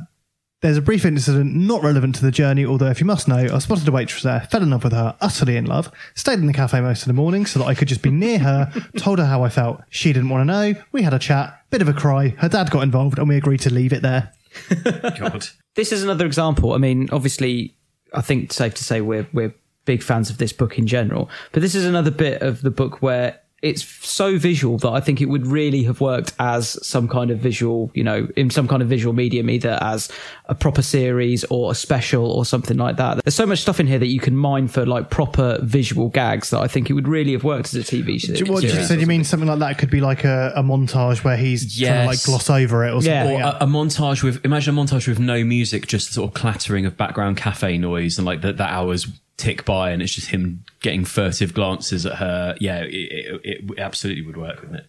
[0.60, 3.58] there's a brief incident not relevant to the journey, although if you must know, I
[3.58, 6.52] spotted a waitress there, fell in love with her, utterly in love, stayed in the
[6.52, 9.24] cafe most of the morning so that I could just be near her, told her
[9.24, 9.80] how I felt.
[9.88, 10.74] She didn't want to know.
[10.92, 12.34] We had a chat, bit of a cry.
[12.38, 14.32] Her dad got involved and we agreed to leave it there.
[15.18, 15.46] God.
[15.76, 16.74] this is another example.
[16.74, 17.74] I mean, obviously,
[18.12, 19.54] I think it's safe to say we're we're
[19.84, 21.30] big fans of this book in general.
[21.52, 25.20] But this is another bit of the book where it's so visual that I think
[25.20, 28.80] it would really have worked as some kind of visual, you know, in some kind
[28.80, 30.10] of visual medium, either as
[30.46, 33.22] a proper series or a special or something like that.
[33.22, 36.48] There's so much stuff in here that you can mine for like proper visual gags
[36.50, 38.32] that I think it would really have worked as a TV show.
[38.32, 40.62] Do you, what, so do you mean something like that could be like a, a
[40.62, 43.10] montage where he's trying to like gloss over it or something?
[43.10, 43.26] Yeah.
[43.28, 43.58] Or Yeah.
[43.60, 46.96] a, a montage with imagine a montage with no music, just sort of clattering of
[46.96, 49.06] background cafe noise, and like the, the hours
[49.40, 52.54] tick by, and it's just him getting furtive glances at her.
[52.60, 54.86] Yeah, it, it, it absolutely would work, wouldn't it?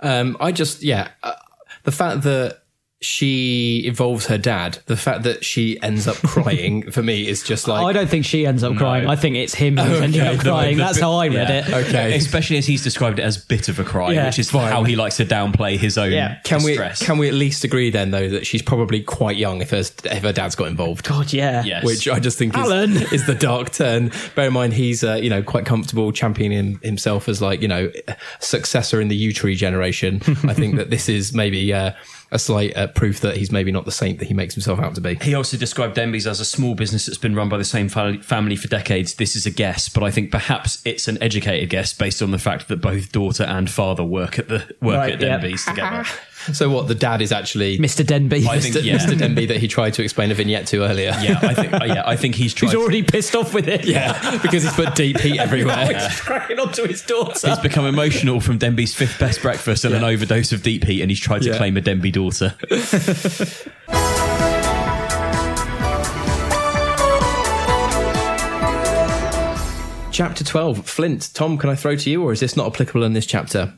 [0.00, 1.34] Um, I just, yeah, uh,
[1.84, 2.63] the fact that
[3.04, 7.68] she involves her dad, the fact that she ends up crying for me is just
[7.68, 9.06] like I don't think she ends up crying.
[9.06, 10.76] I think it's him who's ending up crying.
[10.78, 11.68] the- That's how I read yeah.
[11.78, 11.86] it.
[11.88, 12.16] Okay.
[12.16, 14.26] Especially as he's described it as bit of a cry, Yeah.
[14.26, 14.72] which is Fine.
[14.72, 16.38] how he likes to downplay his own Yeah.
[16.44, 19.70] Can we can we at least agree then though that she's probably quite young if
[19.70, 21.06] her if her dad's got involved?
[21.06, 21.62] God, yeah.
[21.64, 21.84] Yes.
[21.84, 22.92] Which I just think is, Alan.
[23.12, 24.10] is the dark turn.
[24.34, 27.90] Bear in mind he's uh, you know quite comfortable championing himself as like you know
[28.40, 30.20] successor in the U tree generation.
[30.44, 31.92] I think that this is maybe uh,
[32.34, 34.94] a slight uh, proof that he's maybe not the saint that he makes himself out
[34.96, 35.14] to be.
[35.22, 38.18] He also described Denby's as a small business that's been run by the same fa-
[38.22, 39.14] family for decades.
[39.14, 42.38] This is a guess, but I think perhaps it's an educated guess based on the
[42.38, 45.38] fact that both daughter and father work at the work Right, at yeah.
[45.38, 46.04] Denby's together.
[46.52, 48.06] So what the dad is actually Mr.
[48.06, 48.46] Denby.
[48.48, 48.84] I think Mr.
[48.84, 49.18] yeah, Mr.
[49.18, 51.14] Denby that he tried to explain a vignette to earlier.
[51.20, 52.68] yeah, I think uh, yeah, I think he's tried.
[52.68, 53.84] He's already pissed off with it.
[53.86, 55.86] Yeah, because he's put deep heat everywhere.
[55.86, 57.48] He's cracking onto his daughter.
[57.48, 61.10] He's become emotional from Denby's fifth best breakfast and an overdose of deep heat, and
[61.10, 61.56] he's tried to Yeah.
[61.56, 62.54] claim a Denby daughter.
[70.12, 71.30] Chapter 12, Flint.
[71.34, 73.74] Tom, can I throw to you, or is this not applicable in this chapter?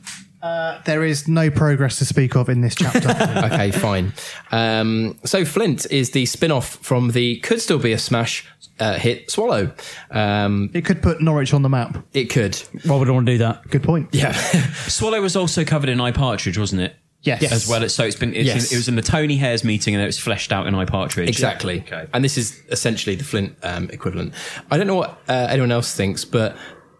[0.85, 3.09] There is no progress to speak of in this chapter.
[3.53, 4.13] okay, fine.
[4.53, 8.47] Um, so Flint is the spin-off from the could still be a smash
[8.79, 9.73] uh, hit Swallow.
[10.11, 12.05] Um, it could put Norwich on the map.
[12.13, 12.57] it could.
[12.85, 13.69] Why would I want to do that?
[13.71, 14.09] Good point.
[14.13, 14.33] Yeah.
[14.89, 16.95] Swallow was also covered in iPartridge, wasn't it?
[17.23, 17.51] Yes.
[17.51, 18.71] As well as so it's been it's Yes.
[18.71, 21.27] in, it was in the Tony Hayers' meeting and it was fleshed out in iPartridge.
[21.27, 21.81] Exactly.
[21.81, 22.07] Okay.
[22.15, 24.33] And this is essentially the Flint um, equivalent.
[24.71, 26.57] I don't know what uh, anyone else thinks, but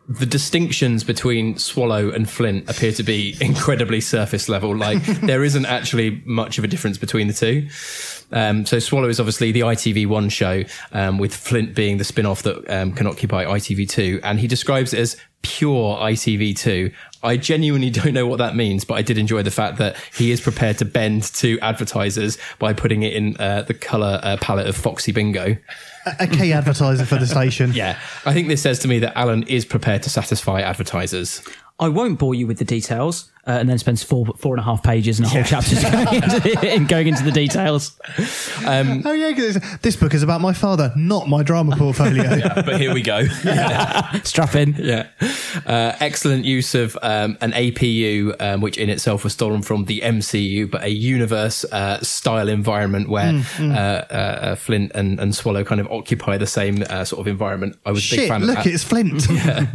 [0.09, 4.77] the distinctions between Swallow and Flint appear to be incredibly surface level.
[4.77, 7.69] Like there isn't actually much of a difference between the two.
[8.33, 12.69] Um, so Swallow is obviously the ITV1 show, um, with Flint being the spin-off that
[12.69, 16.93] um, can occupy ITV2, and he describes it as pure ITV2.
[17.27, 20.31] I genuinely don't know what that means, but I did enjoy the fact that he
[20.31, 24.69] is prepared to bend to advertisers by putting it in uh, the color uh, palette
[24.69, 25.57] of Foxy Bingo.
[26.07, 27.73] A, a key advertiser for the station.
[27.77, 31.43] Yeah, I think this says to me that Alan is prepared to satisfy advertisers.
[31.79, 34.65] I won't bore you with the details, uh, and then spends four four and a
[34.65, 35.75] half pages and a whole chapter
[36.05, 37.99] going into, in going into the details.
[38.67, 42.41] Um, Oh yeah, 'cause this book is about my father, not my drama portfolio.
[42.55, 43.25] but here we go.
[44.25, 44.75] Strap in.
[44.79, 45.07] Yeah.
[45.67, 50.01] Uh, excellent use of um, an APU, um, which in itself was stolen from the
[50.01, 53.75] MCU, but a universe uh, style environment where Mm, mm.
[53.77, 57.27] Uh, uh, uh, Flint and, and Swallow kind of occupy the same uh, sort of
[57.27, 57.77] environment.
[57.85, 58.67] I was a big Shit, fan of look, that.
[58.67, 59.27] it's Flint.
[59.31, 59.67] Yeah.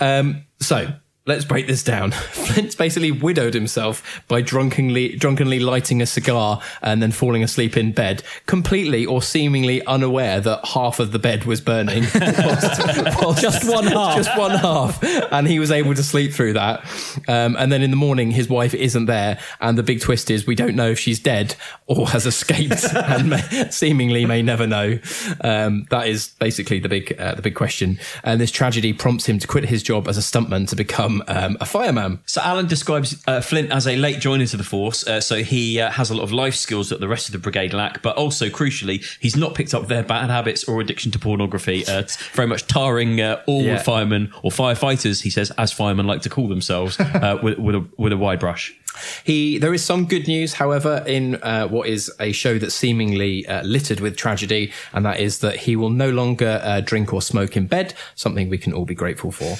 [0.00, 0.88] Um, so
[1.26, 2.10] let's break this down.
[2.32, 7.92] Flint's basically widowed himself by drunkenly drunkenly lighting a cigar and then falling asleep in
[7.92, 12.04] bed, completely or seemingly unaware that half of the bed was burning.
[12.14, 14.16] Whilst- whilst- Just one half.
[14.16, 15.02] Just one half.
[15.32, 16.80] And he was able to sleep through that.
[17.28, 19.38] Um, and then in the morning, his wife isn't there.
[19.60, 21.54] And the big twist is we don't know if she's dead
[21.86, 24.98] or has escaped and may, seemingly may never know.
[25.40, 27.98] Um, that is basically the big, uh, the big question.
[28.22, 31.56] And this tragedy prompts him to quit his job as a stuntman to become um,
[31.60, 32.20] a fireman.
[32.26, 35.06] So Alan describes uh, Flint as a late joiner to the force.
[35.06, 37.38] Uh, so he uh, has a lot of life skills that the rest of the
[37.38, 41.18] brigade lack, but also crucially, he's not picked up their bad habits or addiction to
[41.18, 41.84] pornography.
[41.86, 42.02] Uh,
[42.32, 43.78] very much tarring uh, all Yeah.
[43.78, 47.86] firemen or firefighters, he says, as firemen like to call themselves, uh, with, with a
[47.96, 48.74] with a wide brush.
[49.24, 53.46] He there is some good news, however, in uh, what is a show that's seemingly
[53.46, 57.22] uh, littered with tragedy, and that is that he will no longer uh, drink or
[57.22, 57.94] smoke in bed.
[58.14, 59.56] Something we can all be grateful for.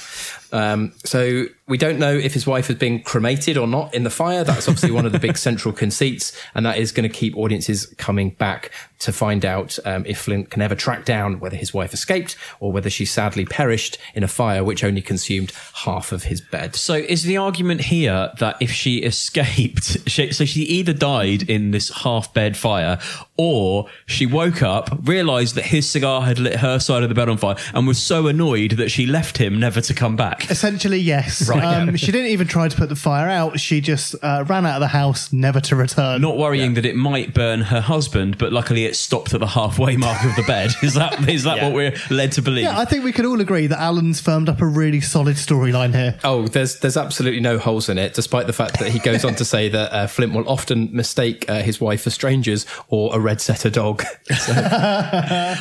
[0.57, 4.11] Um, so we don't know if his wife has been cremated or not in the
[4.11, 4.45] fire.
[4.45, 7.87] That's obviously one of the big central conceits, and that is going to keep audiences
[7.99, 11.93] coming back to find out um, if Flint can ever track down whether his wife
[11.93, 16.41] escaped or whether she sadly perished in a fire which only consumed half of his
[16.41, 16.75] bed.
[16.77, 21.73] So is the argument here that if she escaped, she, so she either died in
[21.73, 22.99] this half bed fire,
[23.37, 27.29] or she woke up, realised that his cigar had lit her side of the bed
[27.29, 30.51] on fire, and was so annoyed that she left him never to come back.
[30.51, 31.49] Essentially, yes.
[31.49, 31.97] Right, um.
[31.97, 33.59] She didn't even try to put the fire out.
[33.61, 36.21] She just uh, ran out of the house, never to return.
[36.21, 39.97] Not worrying that it might burn her husband, but luckily it stopped at the halfway
[39.97, 40.71] mark of the bed.
[40.83, 42.65] Is that is that what we're led to believe?
[42.65, 45.95] Yeah, I think we can all agree that Alan's firmed up a really solid storyline
[45.95, 46.19] here.
[46.25, 49.35] Oh, there's there's absolutely no holes in it, despite the fact that he goes on
[49.37, 53.19] to say that uh, Flint will often mistake uh, his wife for strangers or a
[53.19, 54.03] red setter dog.
[54.37, 54.53] So-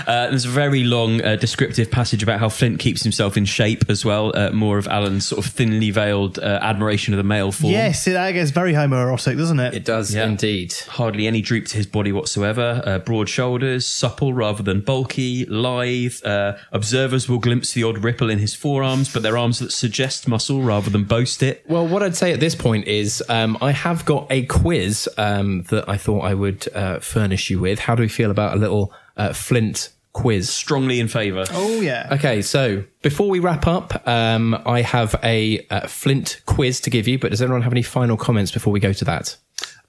[0.05, 3.83] Uh, there's a very long uh, descriptive passage about how Flint keeps himself in shape
[3.89, 4.31] as well.
[4.35, 7.71] Uh, more of Alan's sort of thinly veiled uh, admiration of the male form.
[7.71, 9.73] Yes, it, that gets very homoerotic, doesn't it?
[9.73, 10.25] It does yeah.
[10.25, 10.73] indeed.
[10.87, 12.81] Hardly any droop to his body whatsoever.
[12.85, 16.23] Uh, broad shoulders, supple rather than bulky, lithe.
[16.25, 20.27] Uh, observers will glimpse the odd ripple in his forearms, but they're arms that suggest
[20.27, 21.65] muscle rather than boast it.
[21.67, 25.63] Well, what I'd say at this point is um, I have got a quiz um,
[25.63, 27.79] that I thought I would uh, furnish you with.
[27.79, 30.49] How do we feel about a little uh, Flint quiz?
[30.49, 31.43] Strongly in favour.
[31.51, 32.07] Oh, yeah.
[32.13, 37.07] Okay, so before we wrap up, um, I have a uh, Flint quiz to give
[37.07, 39.37] you, but does anyone have any final comments before we go to that?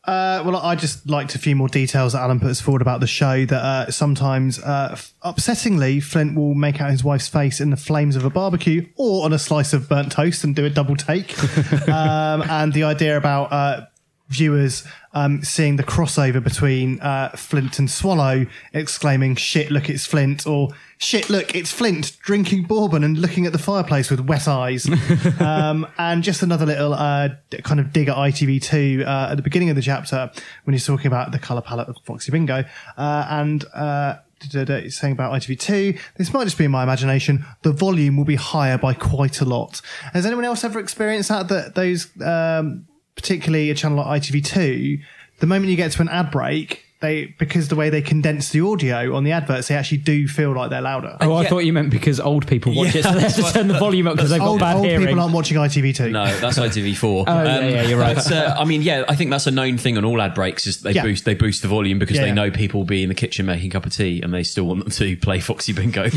[0.05, 3.07] Uh, well, I just liked a few more details that Alan puts forward about the
[3.07, 3.45] show.
[3.45, 7.77] That uh, sometimes, uh, f- upsettingly, Flint will make out his wife's face in the
[7.77, 10.97] flames of a barbecue or on a slice of burnt toast and do a double
[10.97, 11.37] take.
[11.89, 13.87] um, and the idea about uh,
[14.29, 20.47] viewers um, seeing the crossover between uh, Flint and Swallow, exclaiming "Shit, look, it's Flint!"
[20.47, 24.89] or "Shit, look, it's Flint!" drinking bourbon and looking at the fireplace with wet eyes.
[25.41, 27.31] um, and just another little uh,
[27.63, 30.31] kind of dig at ITV2 uh, at the beginning of the chapter
[30.65, 32.65] when he's talking about the color palette of Foxy Bingo
[32.97, 33.65] uh, and.
[33.75, 37.43] Uh, saying about ITV2, this might just be in my imagination.
[37.63, 39.81] The volume will be higher by quite a lot.
[40.13, 41.49] Has anyone else ever experienced that?
[41.49, 42.87] That those, um,
[43.17, 45.01] particularly a channel like ITV2,
[45.41, 48.63] the moment you get to an ad break, they because the way they condense the
[48.63, 51.15] audio on the adverts, they actually do feel like they're louder.
[51.21, 53.69] Oh, I thought you meant because old people watch it, so they have to turn
[53.69, 55.07] the volume up because they've got old, bad old hearing.
[55.07, 56.11] people aren't watching ITV2.
[56.13, 57.25] No, that's ITV4.
[57.29, 58.15] Oh, yeah, yeah, you're right.
[58.17, 60.67] But, uh, I mean, yeah, I think that's a known thing on all ad breaks.
[60.67, 61.03] Is they Yeah.
[61.03, 62.35] boost they boost the volume because Yeah, they yeah.
[62.35, 64.65] know people will be in the kitchen making a cup of tea and they still
[64.65, 66.09] want them to play Foxy Bingo.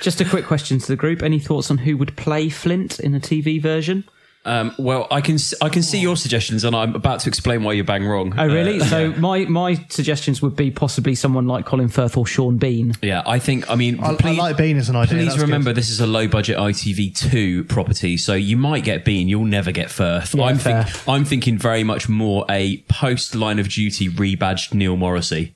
[0.00, 3.14] Just a quick question to the group: Any thoughts on who would play Flint in
[3.14, 4.02] a TV version?
[4.46, 7.64] Um, well, I can s- I can see your suggestions, and I'm about to explain
[7.64, 8.32] why you're bang wrong.
[8.38, 8.80] Oh, really?
[8.80, 9.18] Uh, so yeah.
[9.18, 12.92] my my suggestions would be possibly someone like Colin Firth or Sean Bean.
[13.02, 13.68] Yeah, I think.
[13.68, 15.18] I mean, I, please, I like Bean as an idea.
[15.18, 15.76] please that's remember good.
[15.78, 19.90] this is a low budget ITV2 property, so you might get Bean, you'll never get
[19.90, 20.34] Firth.
[20.34, 20.84] Yeah, I'm, fair.
[20.84, 25.54] think, I'm thinking very much more a post line of duty rebadged Neil Morrissey.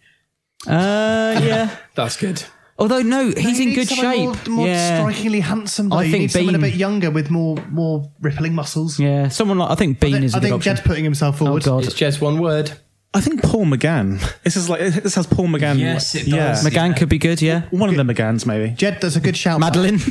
[0.66, 1.76] Uh, yeah.
[1.95, 2.45] That's good.
[2.81, 4.49] Although no, he's You in need good shape.
[4.49, 5.01] More, more yeah.
[5.01, 5.91] strikingly handsome.
[5.91, 5.99] Though.
[5.99, 8.99] I you think need someone a bit younger with more more rippling muscles.
[8.99, 10.76] Yeah, someone like I think Bean I, thi- is a I good think option.
[10.76, 11.62] Jed's putting himself oh, forward.
[11.68, 12.72] Oh god, It's just one word.
[13.12, 14.20] I think Paul McGann.
[14.45, 15.78] This is like this has Paul McGann.
[15.78, 16.64] Yes, it Yeah, does.
[16.64, 17.43] McGann could be good.
[17.43, 18.72] Yeah, one of the McGanns maybe.
[18.74, 19.61] Jed, that's a good shout.
[19.61, 19.99] Madeline.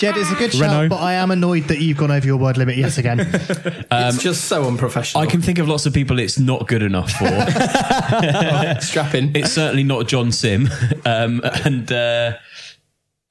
[0.00, 0.84] Jed it's a good Renault.
[0.84, 3.20] shout, but I am annoyed that you've gone over your word limit yet again.
[3.92, 5.22] it's just so unprofessional.
[5.22, 7.26] I can think of lots of people it's not good enough for.
[8.80, 9.36] strapping.
[9.36, 10.70] it's certainly not John Simm.
[11.04, 12.36] Um, and, uh,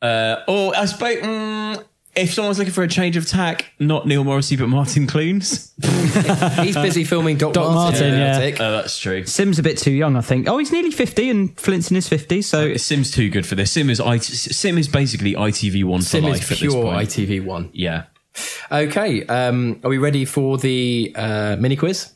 [0.01, 1.83] uh, or I suppose, mm,
[2.19, 5.73] if someone's looking for a change of tack, not Neil Morrissey, but Martin Clunes.
[6.61, 8.33] He's busy filming Doc, Doc Martin, yeah.
[8.33, 8.59] Arctic.
[8.59, 9.25] Oh, that's true.
[9.25, 10.47] Simm's a bit too young, I think.
[10.47, 12.47] Oh, he's nearly fifty, and Flint's in his fifties.
[12.47, 13.71] So Simm's too good for this.
[13.71, 16.83] Simm is IT, Simm is basically ITV one for Simm life is at this pure
[16.83, 17.09] point.
[17.09, 17.69] ITV one.
[17.73, 18.05] Yeah.
[18.71, 22.13] Okay, um, are we ready for the uh, mini quiz?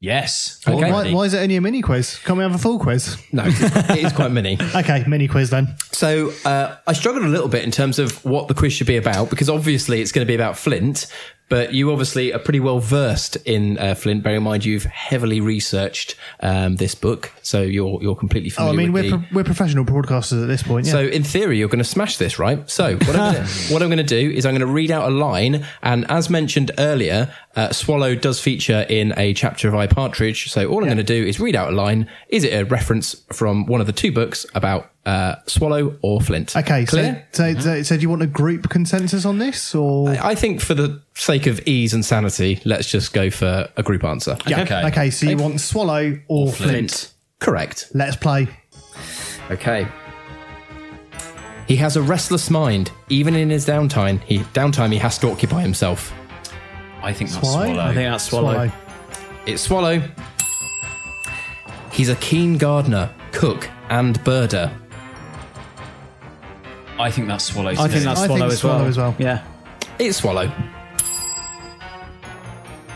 [0.00, 0.60] Yes.
[0.66, 0.92] Okay.
[0.92, 2.18] why, why is it only a mini quiz?
[2.24, 3.16] Can't we have a full quiz?
[3.32, 4.56] No, it is quite mini.
[4.76, 5.74] Okay, mini quiz then.
[5.90, 8.96] So uh, I struggled a little bit in terms of what the quiz should be
[8.96, 11.06] about because obviously it's going to be about Flint,
[11.48, 14.22] but you obviously are pretty well versed in uh, Flint.
[14.22, 18.72] Bearing in mind you've heavily researched um, this book, so you're you're completely Oh, I
[18.72, 20.86] mean, with we're, the, pro- we're professional broadcasters at this point.
[20.86, 20.92] Yeah.
[20.92, 22.68] So in theory, you're going to smash this, right?
[22.68, 25.10] So what I'm gonna, what I'm going to do is I'm going to read out
[25.10, 29.86] a line, and as mentioned earlier, uh, Swallow does feature in a chapter of I
[29.86, 30.50] Partridge.
[30.50, 32.08] So all I'm going to do is read out a line.
[32.28, 36.56] Is it a reference from one of the two books about uh, Swallow or Flint?
[36.56, 37.26] okay, so, clear.
[37.32, 40.74] so, so, so do you want a group consensus on this, or I think for
[40.74, 44.36] the sake of ease and sanity, let's just go for a group answer.
[44.46, 44.62] yeah?
[44.62, 44.86] Okay.
[44.88, 47.12] Okay, so you want Swallow or, Flint.
[47.40, 47.90] Correct.
[47.94, 48.48] Let's play.
[49.50, 49.86] Okay.
[51.66, 52.90] He has a restless mind.
[53.10, 56.12] Even in his downtime, he downtime he has to occupy himself.
[57.02, 57.66] I think that's Swallow?
[57.66, 57.82] Swallow.
[57.82, 58.72] I think that's Swallow.
[59.46, 60.02] It's Swallow.
[61.92, 64.72] He's a keen gardener, cook, and birder.
[66.98, 67.70] I think that's Swallow.
[67.70, 68.00] I think too.
[68.00, 68.86] that's I think Swallow, as, Swallow well.
[68.88, 69.16] as well.
[69.18, 69.44] Yeah.
[69.98, 70.52] It's Swallow.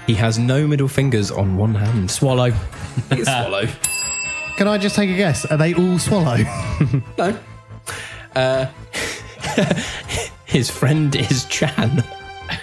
[0.07, 2.11] He has no middle fingers on one hand.
[2.11, 2.53] Swallow.
[3.11, 3.67] It's Swallow.
[4.57, 5.45] Can I just take a guess?
[5.47, 6.39] Are they all Swallow?
[7.19, 7.39] No.
[8.35, 8.67] Uh,
[10.47, 12.03] his friend is Chan.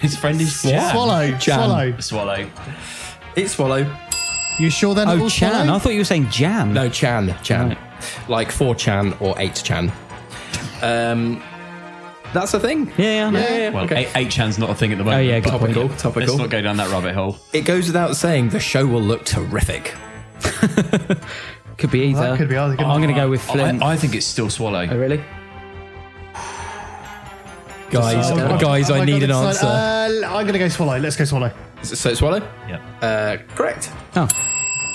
[0.02, 0.92] His friend is Jan.
[0.92, 1.28] Swallow.
[1.38, 1.40] Jan.
[1.40, 2.00] Swallow.
[2.00, 2.50] Swallow.
[3.36, 3.96] It's Swallow.
[4.58, 5.52] You sure they're not Oh, all Chan.
[5.52, 5.76] Swallow?
[5.76, 6.74] I thought you were saying Jan.
[6.74, 7.36] No, Chan.
[7.44, 7.70] Chan.
[7.70, 7.78] Right.
[8.28, 9.92] Like 4chan or 8chan.
[10.82, 11.42] Um,
[12.34, 12.92] that's a thing.
[12.98, 13.40] Yeah, yeah, I know.
[13.40, 14.06] Yeah, Well, okay.
[14.06, 15.22] eight, eight chan's not a thing at the moment.
[15.22, 15.74] Oh, yeah, good but point.
[15.74, 16.22] Topical, topical.
[16.22, 17.38] Let's not go down that rabbit hole.
[17.54, 19.96] It goes without saying the show will look terrific.
[21.78, 22.20] Could be either.
[22.32, 23.82] That could be either, couldn't I'm going to go with Flint.
[23.82, 24.86] I, I think it's still Swallow.
[24.92, 25.24] oh, really?
[27.90, 29.66] Guys, Oh, guys, oh I need God, an answer.
[29.66, 31.00] like, uh, I'm going to go Swallow.
[31.00, 31.52] Let's go Swallow.
[31.82, 32.40] so, Swallow?
[32.68, 32.82] Yeah.
[33.02, 33.92] Uh, correct.
[34.16, 34.28] Oh.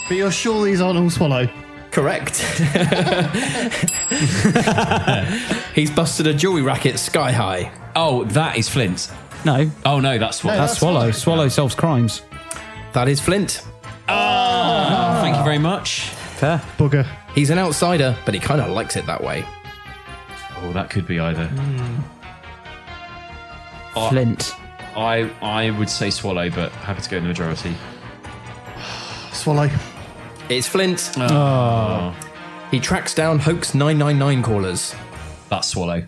[0.08, 1.48] But you're sure these aren't all Swallow?
[1.94, 2.40] Correct.
[5.76, 7.70] He's busted a jewelry racket sky high.
[7.94, 9.12] Oh, that is Flint.
[9.44, 9.70] No.
[9.84, 10.56] Oh no, that's Swallow.
[10.56, 11.12] That's Swallow.
[11.12, 12.22] Swallow solves crimes.
[12.94, 13.64] That is Flint.
[14.08, 16.00] Oh, thank you very much.
[16.36, 16.60] Fair.
[16.78, 17.06] Bugger.
[17.32, 19.46] He's an outsider, but he kind of likes it that way.
[20.62, 21.48] Oh, that could be either.
[23.94, 24.52] Oh, Flint.
[24.96, 27.72] I I would say Swallow, but happy to go in the majority.
[29.32, 29.70] Swallow.
[30.48, 31.12] It's Flint.
[31.16, 32.14] Oh,
[32.70, 34.94] He tracks down hoax 999 callers.
[35.48, 36.06] that's Swallow.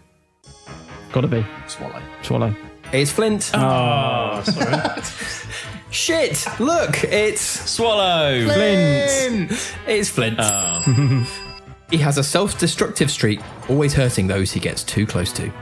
[1.13, 1.45] Gotta be.
[1.67, 2.03] Swallow.
[2.23, 2.55] Swallow.
[2.93, 3.51] It's Flint.
[3.55, 5.03] Oh, sorry.
[5.91, 6.45] Shit!
[6.61, 8.45] Look, it's Swallow.
[8.47, 9.73] Flint.
[9.87, 10.37] It's Flint.
[10.41, 11.27] Oh.
[11.89, 13.39] He has a self-destructive streak,
[13.71, 15.53] always hurting those he gets too close to.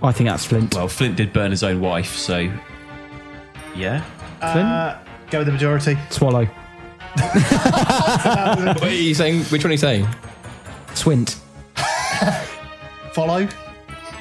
[0.00, 0.72] I think that's Flint.
[0.76, 2.48] Well, Flint did burn his own wife, so
[3.74, 4.04] yeah.
[4.38, 4.58] Flint?
[4.68, 4.98] Uh,
[5.32, 5.98] go with the majority.
[6.10, 6.46] Swallow.
[8.74, 9.44] What are you saying?
[9.44, 10.06] Which one are you saying?
[10.94, 11.36] Swint.
[13.12, 13.46] Follow.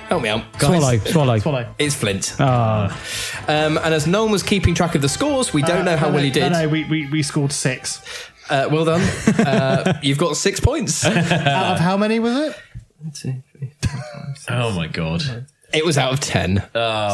[0.09, 0.79] Help me out, guys.
[0.81, 0.97] Swallow.
[0.99, 1.39] Swallow.
[1.39, 1.73] Swallow.
[1.79, 2.35] It's Flint.
[2.39, 2.95] Ah.
[3.47, 6.07] Um, and as no one was keeping track of the scores, we don't know how
[6.09, 6.51] no, well he no, did.
[6.51, 8.01] No, no, we, we, we scored six.
[8.49, 9.01] Uh, well done.
[9.39, 11.03] Uh, you've got six points.
[11.05, 11.15] Out
[11.73, 13.35] of how many was it?
[14.49, 15.47] Oh my god.
[15.73, 16.57] It was out of ten.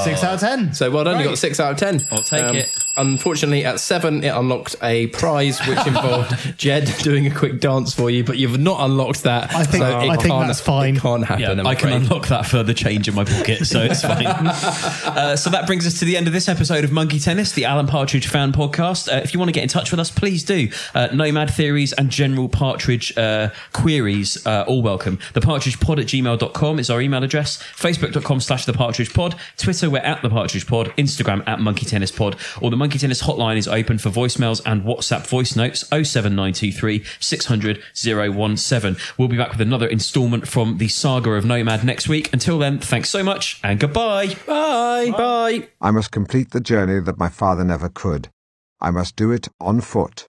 [0.04, 0.74] Six out of ten.
[0.74, 1.14] So well done.
[1.18, 1.32] You Great.
[1.32, 2.06] got six out of ten.
[2.12, 2.70] I'll take Um, it.
[3.00, 8.10] Unfortunately, at seven, it unlocked a prize which involved Jed doing a quick dance for
[8.10, 9.54] you, but you've not unlocked that.
[9.56, 10.96] I think- so it I think can't- that's fine.
[10.98, 11.58] It can't happen.
[11.60, 14.26] Yeah, I'm can unlock that further change in my pocket, so it's fine.
[14.28, 17.66] uh, so that brings us to the end of this episode of Monkey Tennis, the
[17.66, 19.12] Alan Partridge fan podcast.
[19.12, 20.70] Uh, if you want to get in touch with us, please do.
[20.96, 25.20] Uh, Nomad theories and general Partridge uh, queries, uh, all welcome.
[25.34, 27.62] The Partridge Pod at gmail.com is our email address.
[27.76, 29.36] Facebook.com slash The Partridge Pod.
[29.58, 30.88] Twitter, we're at The Partridge Pod.
[30.98, 32.36] Instagram at Monkey Tennis Pod.
[32.62, 37.84] Or the Monkey Tennis hotline is open for voicemails and WhatsApp voice notes 07923 600
[37.94, 38.98] 017.
[39.18, 42.32] We'll be back with another installment from the saga of Nomad next week.
[42.34, 44.36] Until then, thanks so much and goodbye.
[44.48, 45.12] Bye.
[45.12, 45.68] Bye.
[45.82, 48.30] I must complete the journey that my father never could.
[48.82, 50.28] I must do it on foot.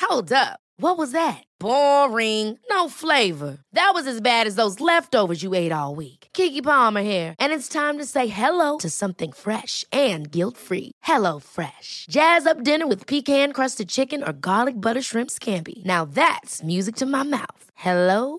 [0.00, 0.60] Hold up.
[0.80, 1.42] What was that?
[1.60, 2.58] Boring.
[2.70, 3.58] No flavor.
[3.72, 6.28] That was as bad as those leftovers you ate all week.
[6.32, 10.92] Keke Palmer here, and it's time to say hello to something fresh and guilt-free.
[11.02, 12.06] Hello Fresh.
[12.08, 15.84] Jazz up dinner with pecan-crusted chicken or garlic butter shrimp scampi.
[15.84, 17.70] Now that's music to my mouth.
[17.74, 18.38] Hello